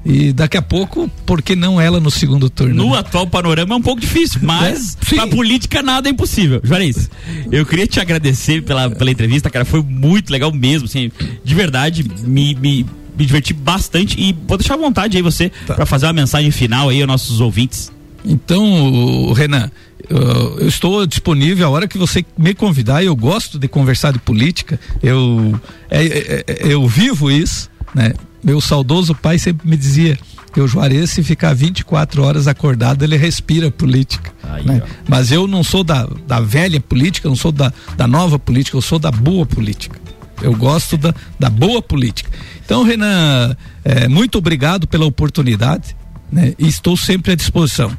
e 0.04 0.32
daqui 0.32 0.56
a 0.56 0.62
pouco, 0.62 1.10
por 1.26 1.42
que 1.42 1.56
não 1.56 1.80
ela 1.80 2.00
no 2.00 2.10
segundo 2.10 2.48
turno? 2.48 2.74
No 2.74 2.92
né? 2.92 2.98
atual 2.98 3.26
panorama 3.26 3.74
é 3.74 3.76
um 3.76 3.82
pouco 3.82 4.00
difícil, 4.00 4.40
mas 4.42 4.96
é, 4.96 5.16
pra 5.16 5.26
política 5.26 5.82
nada 5.82 6.08
é 6.08 6.12
impossível. 6.12 6.60
Juarez, 6.62 7.10
eu 7.50 7.66
queria 7.66 7.86
te 7.86 8.00
agradecer 8.00 8.62
pela, 8.62 8.88
pela 8.88 9.10
entrevista, 9.10 9.50
cara. 9.50 9.64
Foi 9.64 9.82
muito 9.82 10.30
legal 10.30 10.52
mesmo, 10.52 10.86
assim, 10.86 11.10
de 11.44 11.54
verdade, 11.54 12.04
me, 12.24 12.54
me, 12.54 12.86
me 13.18 13.26
diverti 13.26 13.52
bastante 13.52 14.18
e 14.18 14.34
vou 14.46 14.56
deixar 14.56 14.74
à 14.74 14.76
vontade 14.78 15.16
aí 15.16 15.22
você 15.22 15.50
tá. 15.66 15.74
para 15.74 15.86
fazer 15.86 16.06
uma 16.06 16.12
mensagem 16.12 16.50
final 16.50 16.88
aí 16.88 17.00
aos 17.00 17.08
nossos 17.08 17.40
ouvintes. 17.40 17.92
Então, 18.24 19.32
Renan, 19.32 19.70
eu 20.08 20.66
estou 20.66 21.06
disponível 21.06 21.66
a 21.66 21.70
hora 21.70 21.88
que 21.88 21.98
você 21.98 22.24
me 22.36 22.54
convidar. 22.54 23.04
Eu 23.04 23.14
gosto 23.14 23.58
de 23.58 23.68
conversar 23.68 24.12
de 24.12 24.18
política. 24.18 24.78
Eu, 25.02 25.60
é, 25.90 26.04
é, 26.04 26.44
é 26.46 26.72
eu 26.72 26.86
vivo 26.88 27.30
isso, 27.30 27.68
né? 27.94 28.12
Meu 28.42 28.60
saudoso 28.60 29.14
pai 29.14 29.38
sempre 29.38 29.68
me 29.68 29.76
dizia 29.76 30.18
que 30.52 30.60
o 30.60 30.66
Juarez, 30.66 31.10
se 31.10 31.22
ficar 31.22 31.54
24 31.54 32.22
horas 32.22 32.46
acordado, 32.46 33.04
ele 33.04 33.16
respira 33.16 33.70
política. 33.70 34.32
Aí, 34.42 34.64
né? 34.64 34.82
Mas 35.08 35.30
eu 35.30 35.46
não 35.46 35.62
sou 35.62 35.84
da, 35.84 36.08
da 36.26 36.40
velha 36.40 36.80
política, 36.80 37.28
não 37.28 37.36
sou 37.36 37.52
da, 37.52 37.72
da 37.96 38.06
nova 38.06 38.38
política, 38.38 38.76
eu 38.76 38.82
sou 38.82 38.98
da 38.98 39.10
boa 39.10 39.44
política. 39.44 40.00
Eu 40.40 40.54
gosto 40.54 40.96
da, 40.96 41.14
da 41.38 41.50
boa 41.50 41.82
política. 41.82 42.30
Então, 42.64 42.82
Renan, 42.82 43.56
é, 43.84 44.08
muito 44.08 44.38
obrigado 44.38 44.86
pela 44.86 45.04
oportunidade 45.04 45.96
né? 46.30 46.54
e 46.58 46.68
estou 46.68 46.96
sempre 46.96 47.32
à 47.32 47.34
disposição. 47.34 47.90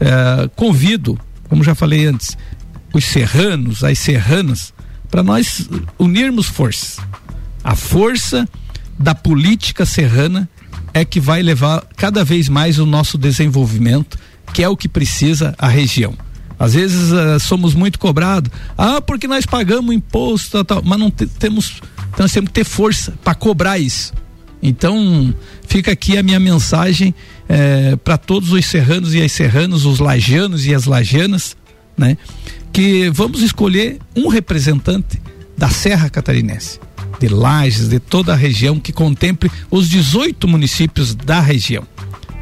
É, 0.00 0.48
convido, 0.54 1.18
como 1.48 1.64
já 1.64 1.74
falei 1.74 2.06
antes, 2.06 2.36
os 2.92 3.04
serranos, 3.04 3.82
as 3.82 3.98
serranas, 3.98 4.72
para 5.10 5.22
nós 5.22 5.68
unirmos 5.98 6.46
forças. 6.46 6.98
A 7.64 7.74
força 7.74 8.48
da 8.98 9.14
política 9.14 9.86
serrana 9.86 10.48
é 10.92 11.04
que 11.04 11.20
vai 11.20 11.42
levar 11.42 11.86
cada 11.96 12.24
vez 12.24 12.48
mais 12.48 12.78
o 12.78 12.86
nosso 12.86 13.16
desenvolvimento, 13.16 14.18
que 14.52 14.62
é 14.62 14.68
o 14.68 14.76
que 14.76 14.88
precisa 14.88 15.54
a 15.58 15.68
região. 15.68 16.14
Às 16.58 16.74
vezes 16.74 17.12
uh, 17.12 17.38
somos 17.38 17.72
muito 17.72 17.98
cobrados, 17.98 18.50
ah, 18.76 19.00
porque 19.00 19.28
nós 19.28 19.46
pagamos 19.46 19.94
imposto, 19.94 20.50
tal, 20.50 20.64
tal, 20.64 20.82
mas 20.84 20.98
não 20.98 21.10
te, 21.10 21.26
temos, 21.26 21.80
nós 22.18 22.32
temos 22.32 22.48
que 22.48 22.54
ter 22.54 22.64
força 22.64 23.14
para 23.22 23.34
cobrar 23.34 23.78
isso. 23.78 24.12
Então, 24.60 25.32
fica 25.68 25.92
aqui 25.92 26.18
a 26.18 26.22
minha 26.22 26.40
mensagem 26.40 27.14
eh, 27.48 27.94
para 28.02 28.18
todos 28.18 28.50
os 28.50 28.66
serranos 28.66 29.14
e 29.14 29.22
as 29.22 29.30
serranas, 29.30 29.84
os 29.84 30.00
lajanos 30.00 30.66
e 30.66 30.74
as 30.74 30.84
lajanas, 30.84 31.56
né? 31.96 32.18
Que 32.72 33.08
vamos 33.08 33.40
escolher 33.40 34.00
um 34.16 34.26
representante 34.26 35.22
da 35.56 35.68
Serra 35.68 36.10
Catarinense 36.10 36.80
de 37.18 37.28
Lages, 37.28 37.88
de 37.88 37.98
toda 37.98 38.32
a 38.32 38.36
região, 38.36 38.78
que 38.78 38.92
contemple 38.92 39.50
os 39.70 39.88
18 39.88 40.46
municípios 40.46 41.14
da 41.14 41.40
região. 41.40 41.84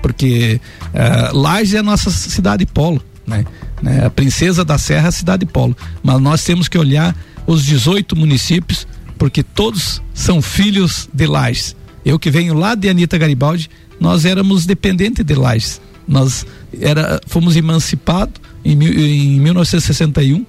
Porque 0.03 0.61
uh, 0.95 1.37
Lages 1.37 1.75
é 1.75 1.79
a 1.79 1.83
nossa 1.83 2.11
cidade 2.11 2.65
polo, 2.67 3.03
né? 3.27 3.45
né? 3.83 4.07
A 4.07 4.11
Princesa 4.11 4.65
da 4.65 4.79
Serra 4.79 5.07
é 5.07 5.09
a 5.09 5.13
cidade 5.13 5.47
polo. 5.47 5.77
Mas 6.03 6.21
nós 6.21 6.45
temos 6.45 6.69
que 6.69 6.79
olhar 6.79 7.17
os 7.47 7.65
18 7.65 8.15
municípios, 8.15 8.87
porque 9.19 9.43
todos 9.43 10.03
são 10.13 10.43
filhos 10.43 11.09
de 11.13 11.27
Lages. 11.27 11.75
Eu 12.05 12.19
que 12.19 12.31
venho 12.31 12.55
lá 12.55 12.75
de 12.75 12.89
Anitta 12.89 13.19
Garibaldi, 13.19 13.69
nós 13.99 14.25
éramos 14.25 14.67
dependentes 14.67 15.25
de 15.25 15.35
Lages. 15.35 15.81
Nós 16.07 16.47
era, 16.81 17.21
fomos 17.27 17.57
emancipados 17.57 18.41
em, 18.65 18.73
em 18.73 19.41
1961, 19.41 20.47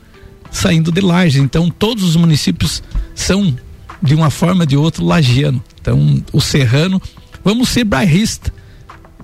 saindo 0.51 0.91
de 0.91 1.01
Lages. 1.01 1.41
Então 1.41 1.69
todos 1.69 2.03
os 2.03 2.15
municípios 2.15 2.83
são 3.15 3.55
de 4.01 4.15
uma 4.15 4.29
forma 4.29 4.61
ou 4.61 4.65
de 4.65 4.77
outra 4.77 5.03
lagiano. 5.03 5.63
Então, 5.79 6.23
o 6.31 6.41
serrano, 6.41 7.01
vamos 7.43 7.69
ser 7.69 7.83
bairrista. 7.83 8.53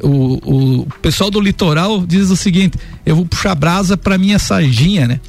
O, 0.01 0.81
o 0.81 0.88
pessoal 1.01 1.29
do 1.29 1.39
litoral 1.39 2.05
diz 2.05 2.29
o 2.29 2.36
seguinte: 2.36 2.77
eu 3.05 3.15
vou 3.15 3.25
puxar 3.25 3.55
brasa 3.55 3.95
para 3.95 4.17
minha 4.17 4.39
sardinha, 4.39 5.07
né? 5.07 5.19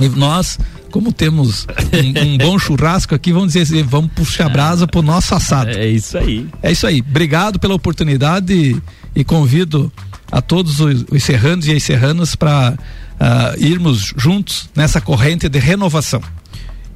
E 0.00 0.08
nós, 0.08 0.58
como 0.90 1.12
temos 1.12 1.66
um, 1.92 2.32
um 2.32 2.38
bom 2.38 2.58
churrasco 2.58 3.14
aqui, 3.14 3.32
vamos 3.32 3.52
dizer 3.52 3.62
assim, 3.62 3.82
vamos 3.82 4.10
puxar 4.12 4.48
brasa 4.48 4.86
pro 4.86 5.02
nosso 5.02 5.34
assado. 5.34 5.70
É 5.70 5.86
isso 5.86 6.16
aí. 6.16 6.48
É 6.62 6.72
isso 6.72 6.86
aí. 6.86 7.00
Obrigado 7.00 7.58
pela 7.58 7.74
oportunidade 7.74 8.52
e, 8.52 8.82
e 9.14 9.22
convido 9.22 9.92
a 10.32 10.40
todos 10.40 10.80
os, 10.80 11.04
os, 11.10 11.22
serranos 11.22 11.66
e 11.66 11.72
as 11.72 11.82
serranas 11.82 12.34
para 12.34 12.74
uh, 12.74 13.62
irmos 13.62 14.14
juntos 14.16 14.70
nessa 14.74 15.00
corrente 15.00 15.48
de 15.48 15.58
renovação. 15.58 16.22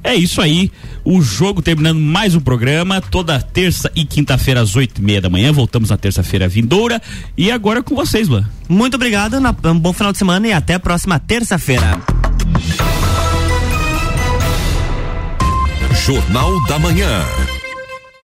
É 0.05 0.13
isso 0.13 0.39
aí. 0.39 0.71
O 1.03 1.19
jogo 1.19 1.63
terminando 1.63 1.99
mais 1.99 2.35
um 2.35 2.39
programa. 2.39 3.01
Toda 3.01 3.41
terça 3.41 3.91
e 3.95 4.05
quinta-feira, 4.05 4.61
às 4.61 4.75
oito 4.75 5.01
e 5.01 5.03
meia 5.03 5.19
da 5.19 5.31
manhã. 5.31 5.51
Voltamos 5.51 5.89
na 5.89 5.97
terça-feira 5.97 6.47
vindoura. 6.47 7.01
E 7.35 7.49
agora 7.51 7.81
com 7.81 7.95
vocês, 7.95 8.27
Luan. 8.27 8.47
Muito 8.69 8.93
obrigado. 8.93 9.37
Um 9.65 9.79
bom 9.79 9.91
final 9.91 10.11
de 10.11 10.19
semana 10.19 10.47
e 10.47 10.53
até 10.53 10.75
a 10.75 10.79
próxima 10.79 11.17
terça-feira. 11.17 11.99
Jornal 16.05 16.63
da 16.67 16.77
Manhã. 16.77 17.25